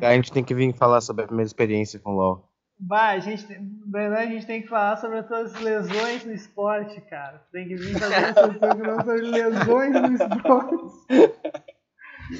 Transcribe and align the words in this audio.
A 0.00 0.14
gente 0.14 0.32
tem 0.32 0.42
que 0.42 0.54
vir 0.54 0.72
falar 0.74 1.00
sobre 1.00 1.24
a 1.24 1.26
primeira 1.26 1.46
experiência 1.46 1.98
com 1.98 2.12
o 2.12 2.14
LoL. 2.14 2.50
Vai, 2.82 3.16
a 3.16 3.20
gente, 3.20 3.46
tem, 3.46 3.58
a 3.94 4.26
gente 4.26 4.46
tem 4.46 4.62
que 4.62 4.68
falar 4.68 4.96
sobre 4.96 5.18
as 5.18 5.26
suas 5.26 5.52
lesões 5.60 6.24
no 6.24 6.32
esporte, 6.32 6.98
cara. 7.02 7.42
Tem 7.52 7.68
que 7.68 7.76
vir 7.76 7.98
fazer 7.98 8.34
sobre 9.04 9.30
lesões 9.30 9.92
no 9.92 10.14
esporte. 10.14 10.74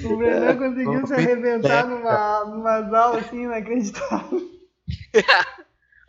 O 0.05 0.17
Brenan 0.17 0.57
conseguiu 0.57 1.07
se 1.07 1.15
arrebentar 1.15 1.87
numa, 1.87 2.45
numa 2.45 2.99
aulas 2.99 3.27
assim 3.27 3.43
inacreditáveis. 3.43 4.43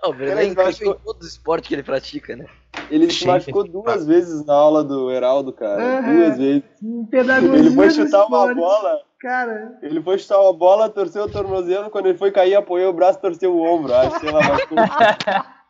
o 0.06 0.14
Brenan 0.14 0.42
é 0.42 0.46
incrível 0.46 0.94
em 0.94 1.04
todo 1.04 1.22
o 1.22 1.26
esporte 1.26 1.68
que 1.68 1.76
ele 1.76 1.84
pratica, 1.84 2.36
né? 2.36 2.46
Ele 2.90 3.12
se 3.12 3.26
machucou 3.26 3.64
duas 3.64 4.06
vezes 4.06 4.46
na 4.46 4.54
aula 4.54 4.84
do 4.84 5.12
Heraldo, 5.12 5.52
cara. 5.52 6.02
Uhum. 6.02 6.16
Duas 6.16 6.38
vezes. 6.38 6.64
Pedagogia 7.10 7.60
ele 7.60 7.72
foi 7.72 7.90
chutar 7.90 8.26
uma 8.28 8.54
bola. 8.54 9.11
Cara. 9.22 9.78
Ele 9.84 10.02
foi 10.02 10.18
chutar 10.18 10.42
uma 10.42 10.52
bola, 10.52 10.90
torceu 10.90 11.26
o 11.26 11.32
tornozelo. 11.32 11.92
Quando 11.92 12.08
ele 12.08 12.18
foi 12.18 12.32
cair, 12.32 12.56
apoiou 12.56 12.90
o 12.90 12.94
braço 12.94 13.22
torceu 13.22 13.56
o 13.56 13.62
ombro. 13.62 13.94
Acho 13.94 14.20
que 14.20 14.28
ela. 14.28 14.42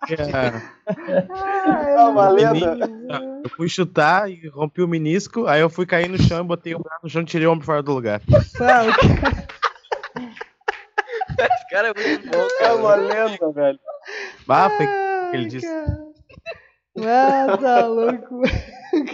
É. 0.10 1.94
é 1.94 2.00
uma 2.00 2.30
lenda. 2.30 2.78
Eu 3.44 3.50
fui 3.52 3.70
chutar 3.70 4.32
e 4.32 4.48
rompi 4.48 4.82
o 4.82 4.88
menisco, 4.88 5.46
aí 5.46 5.62
eu 5.62 5.70
fui 5.70 5.86
cair 5.86 6.10
no 6.10 6.18
chão, 6.18 6.48
botei 6.48 6.74
o 6.74 6.80
braço 6.80 7.02
no 7.04 7.10
chão 7.10 7.22
e 7.22 7.26
tirei 7.26 7.46
o 7.46 7.52
ombro 7.52 7.66
fora 7.66 7.84
do 7.84 7.94
lugar. 7.94 8.22
Sabe? 8.58 8.90
Esse 11.40 11.70
cara 11.70 11.90
é 11.90 11.94
muito 11.94 12.30
bom, 12.30 12.48
cara. 12.58 12.72
É 12.72 12.74
uma 12.74 12.96
lenda, 12.96 13.52
velho. 13.52 13.80
Que 15.30 15.38
ele 15.38 15.46
disse. 15.46 15.68
Ah, 16.98 17.58
tá 17.62 17.86
louco. 17.86 18.42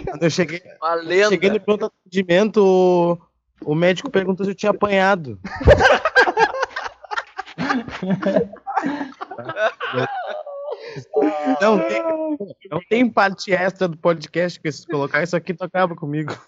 Quando 0.04 0.22
eu 0.22 0.30
cheguei, 0.30 0.62
cheguei 1.28 1.50
no 1.50 1.60
pronto 1.60 1.84
atendimento, 1.86 3.18
o, 3.64 3.74
médico 3.74 4.10
perguntou 4.10 4.44
se 4.44 4.52
eu 4.52 4.54
tinha 4.54 4.70
apanhado. 4.70 5.38
Não 11.60 11.78
tem, 11.80 12.02
não 12.70 12.80
tem 12.88 13.10
parte 13.10 13.52
extra 13.52 13.88
do 13.88 13.96
podcast 13.96 14.60
que 14.60 14.70
se 14.70 14.86
colocar 14.86 15.22
isso 15.22 15.36
aqui, 15.36 15.52
tu 15.52 15.64
acaba 15.64 15.94
comigo. 15.94 16.38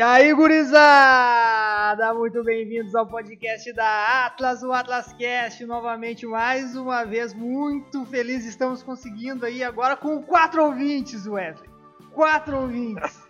Aí, 0.00 0.34
gurizada! 0.34 2.12
Muito 2.14 2.42
bem-vindos 2.42 2.94
ao 2.94 3.06
podcast 3.06 3.72
da 3.72 4.26
Atlas, 4.26 4.62
o 4.62 4.72
AtlasCast, 4.72 5.64
novamente, 5.66 6.26
mais 6.26 6.74
uma 6.74 7.04
vez, 7.04 7.32
muito 7.32 8.04
feliz, 8.06 8.44
estamos 8.44 8.82
conseguindo 8.82 9.46
aí 9.46 9.62
agora 9.62 9.96
com 9.96 10.20
quatro 10.22 10.64
ouvintes, 10.64 11.26
Wesley. 11.26 11.70
Quatro 12.12 12.62
ouvintes. 12.62 13.22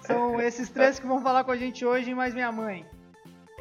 São 0.00 0.40
esses 0.40 0.70
três 0.70 0.98
que 0.98 1.06
vão 1.06 1.20
falar 1.20 1.44
com 1.44 1.50
a 1.50 1.56
gente 1.56 1.84
hoje 1.84 2.10
e 2.10 2.14
mais 2.14 2.32
minha 2.32 2.50
mãe. 2.50 2.86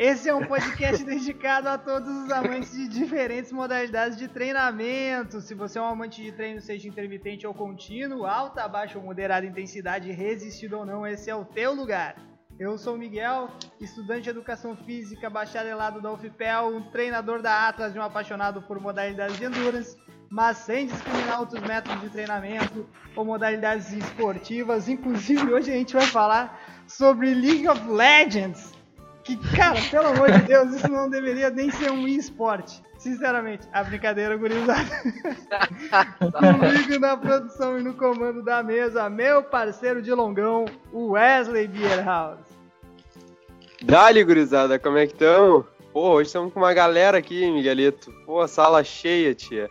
Esse 0.03 0.29
é 0.29 0.33
um 0.33 0.47
podcast 0.47 1.05
dedicado 1.05 1.69
a 1.69 1.77
todos 1.77 2.09
os 2.09 2.31
amantes 2.31 2.71
de 2.71 2.87
diferentes 2.87 3.51
modalidades 3.51 4.17
de 4.17 4.27
treinamento. 4.27 5.39
Se 5.39 5.53
você 5.53 5.77
é 5.77 5.81
um 5.83 5.85
amante 5.85 6.23
de 6.23 6.31
treino, 6.31 6.59
seja 6.59 6.87
intermitente 6.87 7.45
ou 7.45 7.53
contínuo, 7.53 8.25
alta, 8.25 8.67
baixa 8.67 8.97
ou 8.97 9.05
moderada 9.05 9.45
intensidade, 9.45 10.11
resistido 10.11 10.79
ou 10.79 10.85
não, 10.87 11.05
esse 11.05 11.29
é 11.29 11.35
o 11.35 11.45
teu 11.45 11.75
lugar. 11.75 12.15
Eu 12.59 12.79
sou 12.79 12.95
o 12.95 12.97
Miguel, 12.97 13.51
estudante 13.79 14.23
de 14.23 14.31
Educação 14.31 14.75
Física, 14.75 15.29
bacharelado 15.29 16.01
da 16.01 16.11
UFPEL, 16.11 16.75
um 16.75 16.89
treinador 16.89 17.39
da 17.39 17.67
Atlas 17.67 17.95
e 17.95 17.99
um 17.99 18.03
apaixonado 18.03 18.59
por 18.63 18.79
modalidades 18.79 19.37
de 19.37 19.45
endurance, 19.45 19.95
mas 20.31 20.57
sem 20.57 20.87
discriminar 20.87 21.41
outros 21.41 21.61
métodos 21.61 22.01
de 22.01 22.09
treinamento 22.09 22.89
ou 23.15 23.23
modalidades 23.23 23.93
esportivas. 23.93 24.89
Inclusive, 24.89 25.53
hoje 25.53 25.69
a 25.69 25.75
gente 25.75 25.93
vai 25.93 26.07
falar 26.07 26.59
sobre 26.87 27.35
League 27.35 27.67
of 27.67 27.87
Legends, 27.87 28.80
que, 29.23 29.37
cara, 29.55 29.79
pelo 29.89 30.07
amor 30.07 30.31
de 30.31 30.43
Deus, 30.43 30.73
isso 30.73 30.87
não 30.87 31.09
deveria 31.09 31.49
nem 31.49 31.69
ser 31.69 31.91
um 31.91 32.07
esporte. 32.07 32.81
Sinceramente, 32.97 33.67
a 33.73 33.83
brincadeira 33.83 34.35
gurizada. 34.37 34.85
Comigo 36.19 36.99
na 36.99 37.17
produção 37.17 37.79
e 37.79 37.83
no 37.83 37.95
comando 37.95 38.43
da 38.43 38.61
mesa, 38.61 39.09
meu 39.09 39.41
parceiro 39.41 40.01
de 40.01 40.13
longão, 40.13 40.65
o 40.93 41.11
Wesley 41.11 41.67
Bierhaus. 41.67 42.39
Dali, 43.81 44.23
gurizada, 44.23 44.77
como 44.77 44.99
é 44.99 45.07
que 45.07 45.13
estão? 45.13 45.65
Pô, 45.91 46.11
hoje 46.11 46.27
estamos 46.27 46.53
com 46.53 46.59
uma 46.59 46.73
galera 46.73 47.17
aqui, 47.17 47.49
Miguelito. 47.51 48.11
Pô, 48.25 48.47
sala 48.47 48.83
cheia, 48.83 49.33
tia. 49.33 49.67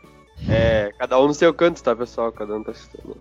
É, 0.49 0.93
cada 0.99 1.19
um 1.21 1.29
no 1.29 1.35
seu 1.35 1.55
canto, 1.55 1.83
tá, 1.83 1.95
pessoal? 1.95 2.33
Cada 2.33 2.57
um 2.57 2.63
tá 2.65 2.73
assistindo. 2.73 3.17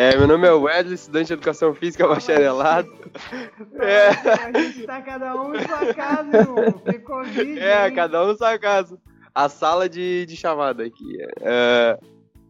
É, 0.00 0.16
meu 0.16 0.26
nome 0.26 0.48
é 0.48 0.50
Wesley, 0.50 0.94
estudante 0.94 1.26
de 1.26 1.32
Educação 1.34 1.74
Física 1.74 2.08
bacharelado. 2.08 2.88
É. 3.78 4.08
A 4.08 4.58
gente 4.58 4.86
tá 4.86 5.02
cada 5.02 5.34
um 5.34 5.54
em 5.54 5.60
sua 5.60 5.92
casa, 5.92 6.38
irmão. 6.38 6.82
Vídeo, 7.24 7.62
É, 7.62 7.86
hein? 7.86 7.94
cada 7.94 8.24
um 8.24 8.32
em 8.32 8.36
sua 8.38 8.58
casa. 8.58 8.98
A 9.34 9.46
sala 9.50 9.90
de, 9.90 10.24
de 10.24 10.36
chamada 10.36 10.84
aqui. 10.84 11.18
É, 11.42 11.98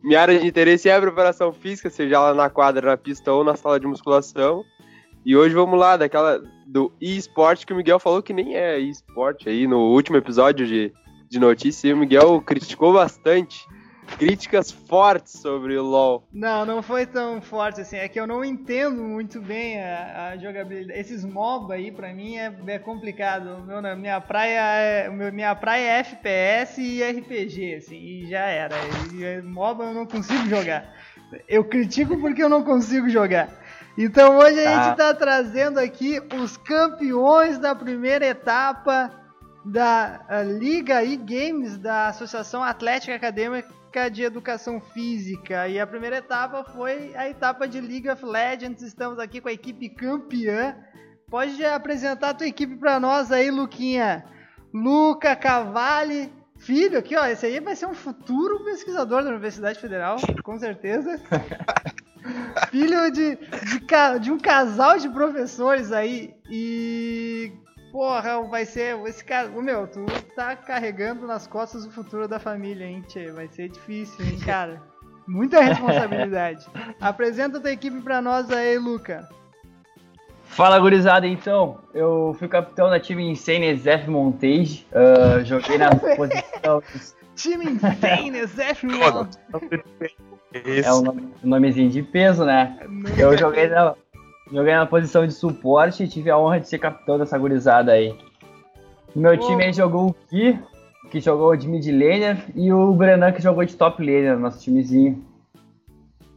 minha 0.01 0.21
área 0.21 0.39
de 0.39 0.47
interesse 0.47 0.89
é 0.89 0.95
a 0.95 1.01
preparação 1.01 1.53
física, 1.53 1.91
seja 1.91 2.21
lá 2.21 2.33
na 2.33 2.49
quadra, 2.49 2.87
na 2.87 2.97
pista 2.97 3.33
ou 3.33 3.43
na 3.43 3.57
sala 3.57 3.81
de 3.81 3.87
musculação. 3.89 4.63
E 5.27 5.37
hoje 5.37 5.53
vamos 5.53 5.79
lá, 5.79 5.97
daquela 5.97 6.41
do 6.69 6.93
eSport 7.01 7.65
que 7.67 7.73
o 7.73 7.77
Miguel 7.77 7.99
falou 7.99 8.23
que 8.23 8.33
nem 8.33 8.55
é 8.55 8.79
eSport 8.79 9.49
aí 9.49 9.67
no 9.67 9.91
último 9.93 10.17
episódio 10.17 10.65
de, 10.69 10.93
de 11.29 11.41
notícia. 11.41 11.89
E 11.89 11.93
o 11.93 11.97
Miguel 11.97 12.41
criticou 12.43 12.93
bastante. 12.93 13.67
Críticas 14.19 14.71
fortes 14.71 15.33
sobre 15.41 15.77
o 15.77 15.83
LoL. 15.83 16.27
Não, 16.33 16.67
não 16.67 16.83
foi 16.83 17.07
tão 17.07 17.41
forte 17.41 17.81
assim. 17.81 17.97
É 17.97 18.09
que 18.09 18.21
eu 18.21 18.27
não 18.27 18.45
entendo 18.45 19.03
muito 19.03 19.41
bem 19.41 19.83
a, 19.83 20.29
a 20.29 20.37
jogabilidade. 20.37 20.99
Esses 20.99 21.25
MOBA 21.25 21.75
aí, 21.75 21.91
pra 21.91 22.13
mim, 22.13 22.37
é, 22.37 22.55
é 22.67 22.79
complicado. 22.79 23.65
Meu, 23.65 23.97
minha, 23.97 24.21
praia 24.21 24.61
é, 24.61 25.11
minha 25.31 25.55
praia 25.55 25.85
é 25.85 25.99
FPS 26.01 26.81
e 26.81 27.03
RPG, 27.03 27.75
assim, 27.75 27.97
e 27.97 28.29
já 28.29 28.41
era. 28.41 28.77
E, 29.13 29.43
MOBA 29.43 29.85
eu 29.85 29.95
não 29.95 30.07
consigo 30.07 30.47
jogar. 30.49 30.93
Eu 31.49 31.65
critico 31.65 32.19
porque 32.19 32.43
eu 32.43 32.49
não 32.49 32.63
consigo 32.63 33.09
jogar. 33.09 33.49
Então 33.97 34.39
hoje 34.39 34.61
a 34.61 34.65
tá. 34.65 34.83
gente 34.83 34.93
está 34.93 35.15
trazendo 35.15 35.79
aqui 35.79 36.21
os 36.41 36.57
campeões 36.57 37.59
da 37.59 37.75
primeira 37.75 38.27
etapa 38.27 39.20
da 39.65 40.21
Liga 40.59 41.03
e 41.05 41.17
Games 41.17 41.77
da 41.79 42.09
Associação 42.09 42.63
Atlética 42.63 43.15
Acadêmica 43.15 44.11
de 44.11 44.23
Educação 44.23 44.81
Física. 44.81 45.69
E 45.69 45.79
a 45.79 45.87
primeira 45.87 46.19
etapa 46.19 46.65
foi 46.65 47.15
a 47.17 47.29
etapa 47.29 47.67
de 47.67 47.81
League 47.81 48.09
of 48.09 48.25
Legends. 48.25 48.83
Estamos 48.83 49.19
aqui 49.19 49.41
com 49.41 49.49
a 49.49 49.53
equipe 49.53 49.89
campeã. 49.89 50.77
Pode 51.29 51.65
apresentar 51.65 52.31
a 52.31 52.35
tua 52.35 52.47
equipe 52.47 52.77
para 52.77 52.99
nós 52.99 53.31
aí, 53.31 53.51
Luquinha. 53.51 54.25
Luca 54.73 55.35
Cavalli, 55.37 56.33
filho 56.59 56.99
aqui, 56.99 57.17
ó. 57.17 57.27
Esse 57.27 57.47
aí 57.47 57.61
vai 57.61 57.75
ser 57.75 57.87
um 57.87 57.95
futuro 57.95 58.65
pesquisador 58.65 59.23
da 59.23 59.31
Universidade 59.31 59.79
Federal, 59.79 60.17
com 60.43 60.59
certeza. 60.59 61.21
Filho 62.71 63.11
de, 63.11 63.37
de, 63.37 64.21
de, 64.21 64.31
um 64.31 64.39
casal 64.39 64.99
de 64.99 65.09
professores 65.09 65.91
aí. 65.91 66.35
E. 66.51 67.53
Porra, 67.91 68.43
vai 68.43 68.65
ser. 68.65 68.99
Esse 69.07 69.25
cara. 69.25 69.49
Meu, 69.49 69.87
tu 69.87 70.07
tá 70.35 70.55
carregando 70.55 71.27
nas 71.27 71.47
costas 71.47 71.85
o 71.85 71.91
futuro 71.91 72.29
da 72.29 72.39
família, 72.39 72.85
hein, 72.85 73.03
tchê? 73.07 73.31
Vai 73.33 73.49
ser 73.49 73.69
difícil, 73.69 74.25
hein, 74.25 74.39
cara? 74.39 74.81
Muita 75.27 75.61
responsabilidade. 75.61 76.67
Apresenta 77.01 77.61
tua 77.61 77.71
equipe 77.71 78.01
pra 78.01 78.21
nós 78.21 78.51
aí, 78.51 78.79
Luca. 78.79 79.29
Fala, 80.45 80.79
gurizada, 80.79 81.27
então. 81.27 81.79
Eu 81.95 82.35
fui 82.39 82.49
capitão 82.49 82.91
da 82.91 82.99
time 82.99 83.29
Insane 83.31 83.77
Zef 83.77 84.09
Montage. 84.09 84.87
Uh, 84.91 85.45
joguei 85.45 85.79
na 85.79 85.91
posição. 85.95 86.83
time 87.37 87.67
Insane 87.67 88.47
Zef 88.47 88.85
Montage. 88.85 89.39
É 90.85 90.93
um, 90.93 91.03
nome, 91.03 91.33
um 91.45 91.49
nomezinho 91.49 91.89
de 91.89 92.03
peso, 92.03 92.45
né? 92.45 92.77
Eu 93.17 93.39
joguei 93.39 93.69
na, 93.69 93.95
joguei 94.53 94.75
na 94.75 94.87
posição 94.87 95.27
de 95.27 95.33
suporte 95.33 96.05
e 96.05 96.09
tive 96.09 96.31
a 96.31 96.39
honra 96.39 96.61
de 96.61 96.69
ser 96.69 96.79
capitão 96.79 97.19
dessa 97.19 97.39
gurizada 97.39 97.93
aí. 97.93 98.17
No 99.15 99.23
meu 99.23 99.39
time 99.39 99.65
aí 99.65 99.73
jogou 99.73 100.11
o 100.11 100.15
Ki, 100.15 100.59
que 101.11 101.21
jogou 101.21 101.57
de 101.57 101.69
mid 101.69 101.87
laner, 101.87 102.45
e 102.55 102.73
o 102.73 102.93
Brenan 102.93 103.33
que 103.33 103.43
jogou 103.43 103.65
de 103.65 103.77
top 103.77 104.05
laner, 104.05 104.39
nosso 104.39 104.61
timezinho. 104.61 105.25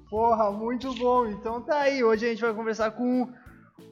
Porra, 0.09 0.51
muito 0.51 0.93
bom. 0.95 1.25
Então 1.27 1.61
tá 1.61 1.81
aí. 1.81 2.03
Hoje 2.03 2.25
a 2.25 2.29
gente 2.29 2.41
vai 2.41 2.53
conversar 2.53 2.91
com 2.91 3.27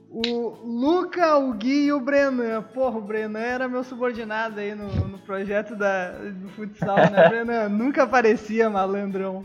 O 0.07 0.57
Luca, 0.63 1.37
o 1.37 1.53
Gui 1.53 1.85
e 1.85 1.93
o 1.93 1.99
Brenan. 1.99 2.61
Porra, 2.61 2.97
o 2.97 3.01
Brenan 3.01 3.39
era 3.39 3.67
meu 3.67 3.83
subordinado 3.83 4.59
aí 4.59 4.75
no, 4.75 4.87
no 5.07 5.17
projeto 5.19 5.75
da, 5.75 6.11
do 6.11 6.49
futsal, 6.49 6.97
né, 6.97 7.25
Brenan? 7.29 7.69
Nunca 7.69 8.03
aparecia, 8.03 8.69
malandrão. 8.69 9.43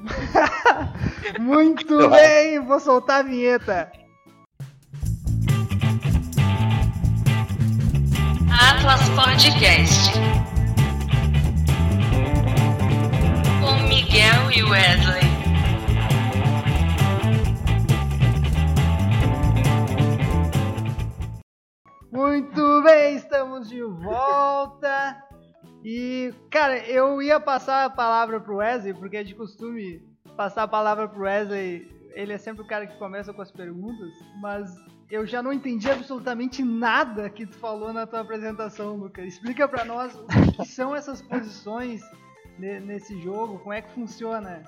Muito 1.40 2.10
bem, 2.10 2.60
vou 2.60 2.80
soltar 2.80 3.20
a 3.20 3.22
vinheta. 3.22 3.90
Atlas 8.86 9.08
Podcast. 9.16 10.12
Com 13.60 13.88
Miguel 13.88 14.52
e 14.54 14.62
Wesley. 14.62 15.22
Muito 22.12 22.82
bem, 22.84 23.16
estamos 23.16 23.68
de 23.68 23.82
volta. 23.82 25.20
E, 25.84 26.32
cara, 26.48 26.78
eu 26.86 27.20
ia 27.20 27.40
passar 27.40 27.86
a 27.86 27.90
palavra 27.90 28.38
pro 28.38 28.58
Wesley, 28.58 28.94
porque 28.94 29.16
é 29.16 29.24
de 29.24 29.34
costume 29.34 30.00
passar 30.36 30.62
a 30.62 30.68
palavra 30.68 31.08
pro 31.08 31.24
Wesley. 31.24 31.90
Ele 32.14 32.34
é 32.34 32.38
sempre 32.38 32.62
o 32.62 32.68
cara 32.68 32.86
que 32.86 32.96
começa 32.98 33.34
com 33.34 33.42
as 33.42 33.50
perguntas, 33.50 34.12
mas 34.40 34.70
eu 35.10 35.26
já 35.26 35.42
não 35.42 35.52
entendi 35.52 35.90
absolutamente 35.90 36.62
nada 36.62 37.30
que 37.30 37.46
tu 37.46 37.56
falou 37.56 37.92
na 37.92 38.06
tua 38.06 38.20
apresentação, 38.20 38.96
Lucas. 38.96 39.26
Explica 39.26 39.68
pra 39.68 39.84
nós 39.84 40.14
o 40.14 40.62
que 40.62 40.66
são 40.66 40.94
essas 40.94 41.22
posições 41.22 42.00
nesse 42.58 43.18
jogo, 43.20 43.58
como 43.58 43.72
é 43.72 43.82
que 43.82 43.90
funciona. 43.92 44.62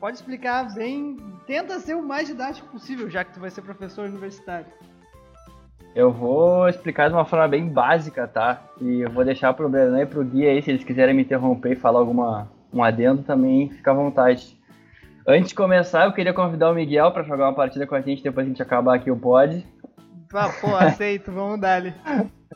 Pode 0.00 0.16
explicar 0.16 0.74
bem, 0.74 1.16
tenta 1.46 1.78
ser 1.78 1.94
o 1.94 2.02
mais 2.02 2.28
didático 2.28 2.68
possível, 2.68 3.10
já 3.10 3.24
que 3.24 3.34
tu 3.34 3.40
vai 3.40 3.50
ser 3.50 3.62
professor 3.62 4.08
universitário. 4.08 4.66
Eu 5.94 6.12
vou 6.12 6.68
explicar 6.68 7.08
de 7.08 7.14
uma 7.14 7.24
forma 7.24 7.46
bem 7.46 7.68
básica, 7.68 8.26
tá? 8.26 8.62
E 8.80 9.00
eu 9.00 9.10
vou 9.10 9.24
deixar 9.24 9.54
pro 9.54 9.68
Brenan 9.68 10.02
e 10.02 10.06
pro 10.06 10.24
Gui 10.24 10.46
aí, 10.46 10.60
se 10.60 10.70
eles 10.70 10.82
quiserem 10.82 11.14
me 11.14 11.22
interromper 11.22 11.72
e 11.72 11.76
falar 11.76 12.00
alguma 12.00 12.48
um 12.72 12.82
adendo 12.82 13.22
também, 13.22 13.70
fica 13.70 13.92
à 13.92 13.94
vontade. 13.94 14.58
Antes 15.26 15.50
de 15.50 15.54
começar, 15.54 16.04
eu 16.04 16.12
queria 16.12 16.34
convidar 16.34 16.70
o 16.70 16.74
Miguel 16.74 17.12
para 17.12 17.22
jogar 17.22 17.46
uma 17.46 17.54
partida 17.54 17.86
com 17.86 17.94
a 17.94 18.00
gente, 18.00 18.22
depois 18.22 18.44
a 18.44 18.48
gente 18.48 18.60
acabar 18.60 18.96
aqui 18.96 19.10
o 19.10 19.16
pod. 19.16 19.64
Ah, 20.34 20.52
pô, 20.60 20.74
aceito, 20.74 21.30
vamos 21.30 21.60
dar 21.60 21.76
ali. 21.76 21.94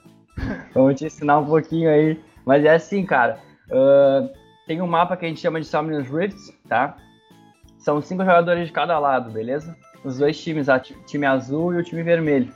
vamos 0.74 0.96
te 0.96 1.06
ensinar 1.06 1.38
um 1.38 1.46
pouquinho 1.46 1.88
aí. 1.88 2.20
Mas 2.44 2.64
é 2.64 2.74
assim, 2.74 3.06
cara. 3.06 3.38
Uh, 3.70 4.28
tem 4.66 4.82
um 4.82 4.86
mapa 4.86 5.16
que 5.16 5.24
a 5.24 5.28
gente 5.28 5.40
chama 5.40 5.60
de 5.60 5.66
Summoners 5.66 6.10
Rifts, 6.10 6.52
tá? 6.68 6.96
São 7.78 8.02
cinco 8.02 8.24
jogadores 8.24 8.66
de 8.66 8.72
cada 8.72 8.98
lado, 8.98 9.30
beleza? 9.30 9.76
Os 10.04 10.18
dois 10.18 10.42
times, 10.42 10.66
o 10.68 10.78
time 11.06 11.24
azul 11.24 11.72
e 11.72 11.78
o 11.78 11.84
time 11.84 12.02
vermelho. 12.02 12.52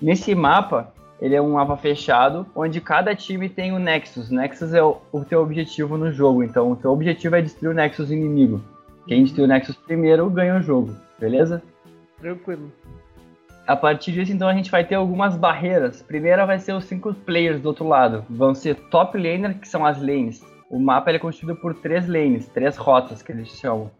Nesse 0.00 0.34
mapa, 0.34 0.92
ele 1.20 1.34
é 1.34 1.40
um 1.40 1.52
mapa 1.52 1.76
fechado, 1.76 2.46
onde 2.54 2.80
cada 2.80 3.14
time 3.14 3.48
tem 3.48 3.72
o 3.72 3.78
Nexus. 3.78 4.30
Nexus 4.30 4.74
é 4.74 4.82
o, 4.82 4.98
o 5.12 5.24
teu 5.24 5.40
objetivo 5.40 5.96
no 5.96 6.12
jogo, 6.12 6.42
então 6.42 6.72
o 6.72 6.76
teu 6.76 6.90
objetivo 6.90 7.36
é 7.36 7.42
destruir 7.42 7.70
o 7.70 7.74
Nexus 7.74 8.10
inimigo. 8.10 8.60
Quem 9.06 9.24
destruir 9.24 9.44
o 9.44 9.48
Nexus 9.48 9.76
primeiro 9.76 10.28
ganha 10.28 10.58
o 10.58 10.62
jogo, 10.62 10.94
beleza? 11.18 11.62
Tranquilo. 12.20 12.70
A 13.66 13.76
partir 13.76 14.12
disso, 14.12 14.32
então, 14.32 14.48
a 14.48 14.54
gente 14.54 14.70
vai 14.70 14.84
ter 14.84 14.96
algumas 14.96 15.36
barreiras. 15.36 16.02
Primeira 16.02 16.44
vai 16.44 16.58
ser 16.58 16.72
os 16.72 16.84
cinco 16.84 17.14
players 17.14 17.60
do 17.60 17.66
outro 17.66 17.86
lado. 17.86 18.24
Vão 18.28 18.54
ser 18.54 18.74
top 18.90 19.16
laner, 19.16 19.58
que 19.58 19.68
são 19.68 19.86
as 19.86 20.00
lanes. 20.00 20.44
O 20.70 20.80
mapa 20.80 21.10
é 21.10 21.18
constituído 21.18 21.60
por 21.60 21.74
três 21.74 22.08
lanes, 22.08 22.48
três 22.48 22.76
rotas 22.76 23.22
que 23.22 23.30
eles 23.30 23.48
chamam 23.48 23.90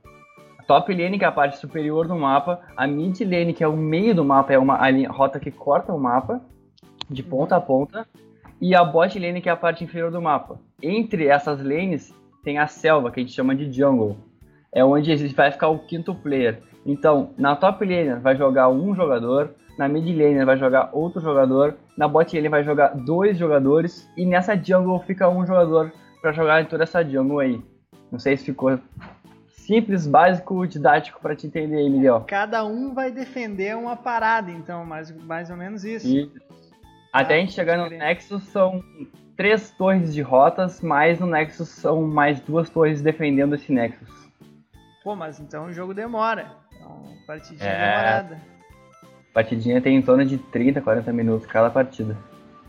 top 0.66 0.94
lane, 0.94 1.18
que 1.18 1.24
é 1.24 1.28
a 1.28 1.32
parte 1.32 1.58
superior 1.58 2.08
do 2.08 2.16
mapa, 2.16 2.60
a 2.74 2.86
mid 2.86 3.20
lane, 3.20 3.52
que 3.52 3.62
é 3.62 3.68
o 3.68 3.76
meio 3.76 4.14
do 4.14 4.24
mapa, 4.24 4.54
é 4.54 4.58
uma 4.58 4.78
rota 5.08 5.38
que 5.38 5.50
corta 5.50 5.92
o 5.92 6.00
mapa, 6.00 6.40
de 7.10 7.22
ponta 7.22 7.56
a 7.56 7.60
ponta, 7.60 8.06
e 8.60 8.74
a 8.74 8.82
bot 8.82 9.18
lane, 9.18 9.42
que 9.42 9.50
é 9.50 9.52
a 9.52 9.56
parte 9.56 9.84
inferior 9.84 10.10
do 10.10 10.22
mapa. 10.22 10.58
Entre 10.82 11.26
essas 11.26 11.62
lanes, 11.62 12.14
tem 12.42 12.58
a 12.58 12.66
selva, 12.66 13.10
que 13.10 13.20
a 13.20 13.22
gente 13.22 13.34
chama 13.34 13.54
de 13.54 13.70
jungle. 13.70 14.16
É 14.74 14.84
onde 14.84 15.28
vai 15.28 15.50
ficar 15.50 15.68
o 15.68 15.78
quinto 15.80 16.14
player. 16.14 16.62
Então, 16.84 17.30
na 17.38 17.54
top 17.54 17.84
lane 17.84 18.20
vai 18.20 18.36
jogar 18.36 18.68
um 18.68 18.94
jogador, 18.94 19.54
na 19.78 19.88
mid 19.88 20.06
lane 20.06 20.44
vai 20.44 20.56
jogar 20.56 20.90
outro 20.92 21.20
jogador, 21.20 21.76
na 21.96 22.08
bot 22.08 22.34
lane 22.34 22.48
vai 22.48 22.64
jogar 22.64 22.88
dois 22.88 23.38
jogadores, 23.38 24.08
e 24.16 24.26
nessa 24.26 24.56
jungle 24.56 24.98
fica 25.00 25.28
um 25.28 25.46
jogador 25.46 25.92
para 26.20 26.32
jogar 26.32 26.62
em 26.62 26.66
toda 26.66 26.84
essa 26.84 27.04
jungle 27.04 27.40
aí. 27.40 27.60
Não 28.10 28.18
sei 28.18 28.36
se 28.36 28.44
ficou 28.44 28.78
simples, 29.48 30.06
básico, 30.06 30.66
didático 30.66 31.20
para 31.20 31.36
te 31.36 31.46
entender, 31.46 31.88
Miguel. 31.88 32.24
Cada 32.26 32.64
um 32.64 32.92
vai 32.92 33.10
defender 33.10 33.76
uma 33.76 33.96
parada, 33.96 34.50
então, 34.50 34.84
mais, 34.84 35.10
mais 35.24 35.50
ou 35.50 35.56
menos 35.56 35.84
isso. 35.84 36.08
E 36.08 36.30
até 37.12 37.36
a 37.36 37.38
gente 37.38 37.52
chegar 37.52 37.78
no 37.78 37.88
Nexus 37.88 38.42
são 38.44 38.82
três 39.36 39.70
torres 39.70 40.12
de 40.12 40.20
rotas, 40.20 40.80
mais 40.80 41.20
no 41.20 41.26
Nexus 41.26 41.68
são 41.68 42.02
mais 42.02 42.40
duas 42.40 42.68
torres 42.70 43.02
defendendo 43.02 43.54
esse 43.54 43.72
Nexus. 43.72 44.08
Pô, 45.02 45.16
mas 45.16 45.40
então 45.40 45.66
o 45.66 45.72
jogo 45.72 45.92
demora. 45.92 46.56
Então, 46.74 47.02
partidinha 47.26 47.68
é... 47.68 47.90
demorada. 47.90 48.40
Partidinha 49.34 49.80
tem 49.80 49.96
em 49.96 50.02
torno 50.02 50.24
de 50.24 50.38
30, 50.38 50.80
40 50.80 51.12
minutos 51.12 51.46
cada 51.46 51.70
partida. 51.70 52.16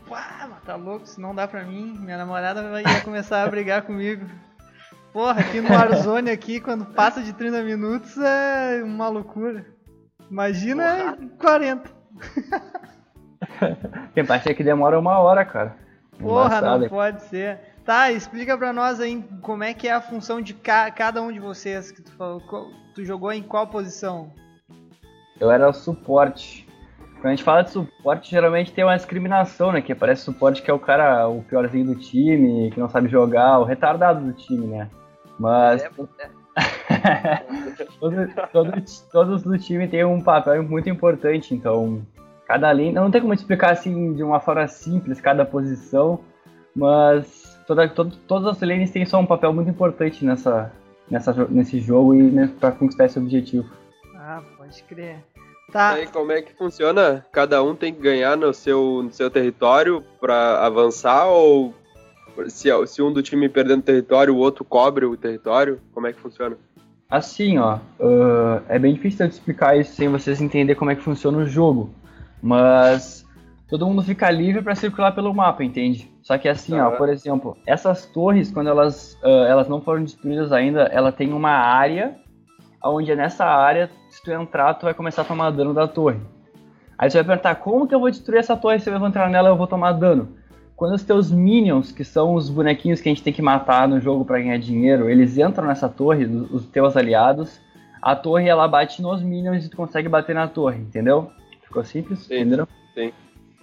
Uau, 0.08 0.20
tá 0.64 0.76
louco, 0.76 1.06
se 1.06 1.20
não 1.20 1.34
dá 1.34 1.46
pra 1.46 1.62
mim, 1.64 1.96
minha 1.98 2.16
namorada 2.16 2.70
vai 2.70 2.82
começar 3.02 3.42
a 3.42 3.48
brigar 3.48 3.82
comigo. 3.86 4.26
Porra, 5.12 5.40
aqui 5.40 5.60
no 5.60 5.70
Warzone 5.70 6.30
aqui, 6.30 6.60
quando 6.60 6.86
passa 6.86 7.22
de 7.22 7.32
30 7.32 7.62
minutos 7.62 8.16
é 8.18 8.82
uma 8.82 9.08
loucura. 9.08 9.64
Imagina 10.28 11.16
Porra. 11.38 11.60
40. 11.60 11.90
Tem 14.14 14.24
parte 14.24 14.52
que 14.54 14.64
demora 14.64 14.98
uma 14.98 15.18
hora, 15.18 15.44
cara. 15.44 15.76
Porra, 16.18 16.58
Embaçado. 16.58 16.80
não 16.80 16.88
pode 16.88 17.22
ser. 17.22 17.73
Tá, 17.84 18.10
explica 18.10 18.56
pra 18.56 18.72
nós 18.72 18.98
aí 18.98 19.22
como 19.42 19.62
é 19.62 19.74
que 19.74 19.86
é 19.86 19.92
a 19.92 20.00
função 20.00 20.40
de 20.40 20.54
ca 20.54 20.90
cada 20.90 21.20
um 21.20 21.30
de 21.30 21.38
vocês 21.38 21.92
que 21.92 22.00
tu 22.00 22.10
falou. 22.12 22.42
Tu 22.94 23.04
jogou 23.04 23.30
em 23.30 23.42
qual 23.42 23.66
posição? 23.66 24.32
Eu 25.38 25.50
era 25.50 25.68
o 25.68 25.72
suporte. 25.72 26.66
Quando 27.16 27.26
a 27.26 27.30
gente 27.30 27.42
fala 27.42 27.62
de 27.62 27.70
suporte, 27.70 28.30
geralmente 28.30 28.72
tem 28.72 28.84
uma 28.84 28.96
discriminação, 28.96 29.70
né? 29.70 29.82
Que 29.82 29.94
parece 29.94 30.22
suporte 30.22 30.62
que 30.62 30.70
é 30.70 30.74
o 30.74 30.78
cara, 30.78 31.28
o 31.28 31.42
piorzinho 31.42 31.86
do 31.86 31.94
time, 31.94 32.70
que 32.70 32.80
não 32.80 32.88
sabe 32.88 33.08
jogar, 33.08 33.58
o 33.58 33.64
retardado 33.64 34.24
do 34.24 34.32
time, 34.32 34.66
né? 34.66 34.88
Mas. 35.38 35.82
É, 35.82 35.86
é. 35.86 36.30
todos, 38.00 38.34
todos, 38.52 39.00
todos 39.12 39.42
do 39.42 39.58
time 39.58 39.88
têm 39.88 40.04
um 40.04 40.22
papel 40.22 40.62
muito 40.62 40.88
importante, 40.88 41.54
então. 41.54 42.06
Cada 42.46 42.72
linha. 42.72 42.92
Não 42.92 43.10
tem 43.10 43.20
como 43.20 43.34
explicar 43.34 43.72
assim 43.72 44.14
de 44.14 44.22
uma 44.22 44.40
forma 44.40 44.66
simples 44.68 45.20
cada 45.20 45.44
posição, 45.44 46.20
mas 46.74 47.53
toda, 47.66 47.88
todo, 47.88 48.16
todas 48.28 48.56
as 48.56 48.60
lanes 48.60 48.90
têm 48.90 49.04
só 49.06 49.18
um 49.18 49.26
papel 49.26 49.52
muito 49.52 49.70
importante 49.70 50.24
nessa, 50.24 50.72
nessa, 51.10 51.32
nesse 51.48 51.80
jogo 51.80 52.14
e 52.14 52.22
né, 52.22 52.50
para 52.60 52.72
conquistar 52.72 53.06
esse 53.06 53.18
objetivo. 53.18 53.68
Ah, 54.16 54.42
pode 54.56 54.82
crer. 54.84 55.16
Tá. 55.72 55.98
E 55.98 56.06
como 56.06 56.32
é 56.32 56.42
que 56.42 56.54
funciona? 56.54 57.24
Cada 57.32 57.62
um 57.62 57.74
tem 57.74 57.92
que 57.92 58.00
ganhar 58.00 58.36
no 58.36 58.52
seu, 58.52 59.02
no 59.02 59.12
seu 59.12 59.30
território 59.30 60.04
para 60.20 60.64
avançar 60.64 61.26
ou 61.26 61.74
se, 62.48 62.68
se 62.86 63.02
um 63.02 63.12
do 63.12 63.22
time 63.22 63.48
perdendo 63.48 63.82
território, 63.82 64.34
o 64.34 64.38
outro 64.38 64.64
cobre 64.64 65.04
o 65.04 65.16
território? 65.16 65.80
Como 65.92 66.06
é 66.06 66.12
que 66.12 66.20
funciona? 66.20 66.56
Assim, 67.08 67.58
ó, 67.58 67.76
uh, 67.76 68.62
é 68.68 68.78
bem 68.78 68.94
difícil 68.94 69.26
de 69.26 69.34
explicar 69.34 69.78
isso 69.78 69.94
sem 69.94 70.08
vocês 70.08 70.40
entenderem 70.40 70.78
como 70.78 70.90
é 70.90 70.96
que 70.96 71.02
funciona 71.02 71.38
o 71.38 71.46
jogo. 71.46 71.90
Mas 72.42 73.24
todo 73.68 73.86
mundo 73.86 74.02
fica 74.02 74.30
livre 74.30 74.62
para 74.62 74.74
circular 74.74 75.12
pelo 75.12 75.34
mapa, 75.34 75.64
entende? 75.64 76.10
Só 76.22 76.38
que 76.38 76.48
assim, 76.48 76.78
ó, 76.78 76.92
por 76.92 77.08
exemplo, 77.08 77.56
essas 77.66 78.06
torres, 78.06 78.50
quando 78.50 78.68
elas, 78.68 79.14
uh, 79.22 79.44
elas 79.46 79.68
não 79.68 79.80
foram 79.80 80.02
destruídas 80.02 80.52
ainda, 80.52 80.82
ela 80.84 81.12
tem 81.12 81.32
uma 81.32 81.50
área 81.50 82.16
onde 82.82 83.10
é 83.10 83.16
nessa 83.16 83.44
área, 83.44 83.90
se 84.10 84.22
tu 84.22 84.30
entrar, 84.30 84.74
tu 84.74 84.84
vai 84.84 84.94
começar 84.94 85.22
a 85.22 85.24
tomar 85.24 85.50
dano 85.50 85.72
da 85.72 85.88
torre. 85.88 86.20
Aí 86.98 87.10
você 87.10 87.18
vai 87.18 87.24
perguntar, 87.24 87.56
como 87.56 87.88
que 87.88 87.94
eu 87.94 88.00
vou 88.00 88.10
destruir 88.10 88.38
essa 88.38 88.56
torre 88.56 88.78
se 88.78 88.90
eu 88.90 88.98
vou 88.98 89.08
entrar 89.08 89.28
nela 89.30 89.48
eu 89.48 89.56
vou 89.56 89.66
tomar 89.66 89.92
dano? 89.92 90.36
Quando 90.76 90.94
os 90.94 91.02
teus 91.02 91.30
minions, 91.30 91.92
que 91.92 92.04
são 92.04 92.34
os 92.34 92.50
bonequinhos 92.50 93.00
que 93.00 93.08
a 93.08 93.12
gente 93.12 93.22
tem 93.22 93.32
que 93.32 93.42
matar 93.42 93.88
no 93.88 94.00
jogo 94.00 94.24
para 94.24 94.38
ganhar 94.38 94.58
dinheiro, 94.58 95.08
eles 95.08 95.38
entram 95.38 95.66
nessa 95.66 95.88
torre, 95.88 96.24
os 96.24 96.66
teus 96.66 96.96
aliados, 96.96 97.60
a 98.02 98.14
torre 98.14 98.48
ela 98.48 98.68
bate 98.68 99.00
nos 99.00 99.22
minions 99.22 99.64
e 99.64 99.70
tu 99.70 99.76
consegue 99.76 100.08
bater 100.08 100.34
na 100.34 100.46
torre, 100.46 100.78
entendeu? 100.78 101.30
Ficou 101.62 101.84
simples? 101.84 102.20
Sim, 102.20 102.34
Entenderam? 102.34 102.68
Sim. 102.94 103.12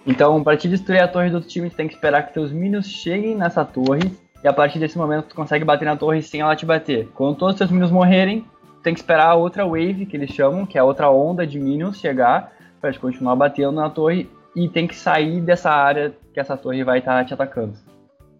Então, 0.06 0.42
para 0.42 0.56
te 0.56 0.68
destruir 0.68 1.00
a 1.00 1.08
torre 1.08 1.30
do 1.30 1.36
outro 1.36 1.48
time, 1.48 1.70
tu 1.70 1.76
tem 1.76 1.86
que 1.86 1.94
esperar 1.94 2.26
que 2.26 2.34
teus 2.34 2.50
minions 2.50 2.86
cheguem 2.86 3.36
nessa 3.36 3.64
torre 3.64 4.12
e 4.42 4.48
a 4.48 4.52
partir 4.52 4.78
desse 4.78 4.98
momento 4.98 5.28
tu 5.28 5.34
consegue 5.34 5.64
bater 5.64 5.84
na 5.84 5.96
torre 5.96 6.20
sem 6.22 6.40
ela 6.40 6.56
te 6.56 6.66
bater. 6.66 7.08
Quando 7.14 7.36
todos 7.36 7.54
os 7.54 7.58
teus 7.58 7.70
minions 7.70 7.90
morrerem, 7.90 8.40
tu 8.76 8.82
tem 8.82 8.92
que 8.92 9.00
esperar 9.00 9.28
a 9.28 9.34
outra 9.34 9.64
wave, 9.64 10.06
que 10.06 10.16
eles 10.16 10.30
chamam, 10.30 10.66
que 10.66 10.76
é 10.76 10.80
a 10.80 10.84
outra 10.84 11.08
onda 11.10 11.46
de 11.46 11.60
minions 11.60 11.98
chegar 11.98 12.52
para 12.80 12.92
te 12.92 12.98
continuar 12.98 13.36
batendo 13.36 13.72
na 13.72 13.88
torre 13.88 14.28
e 14.56 14.68
tem 14.68 14.88
que 14.88 14.96
sair 14.96 15.40
dessa 15.40 15.70
área 15.70 16.12
que 16.34 16.40
essa 16.40 16.56
torre 16.56 16.82
vai 16.82 16.98
estar 16.98 17.18
tá 17.18 17.24
te 17.24 17.32
atacando. 17.32 17.74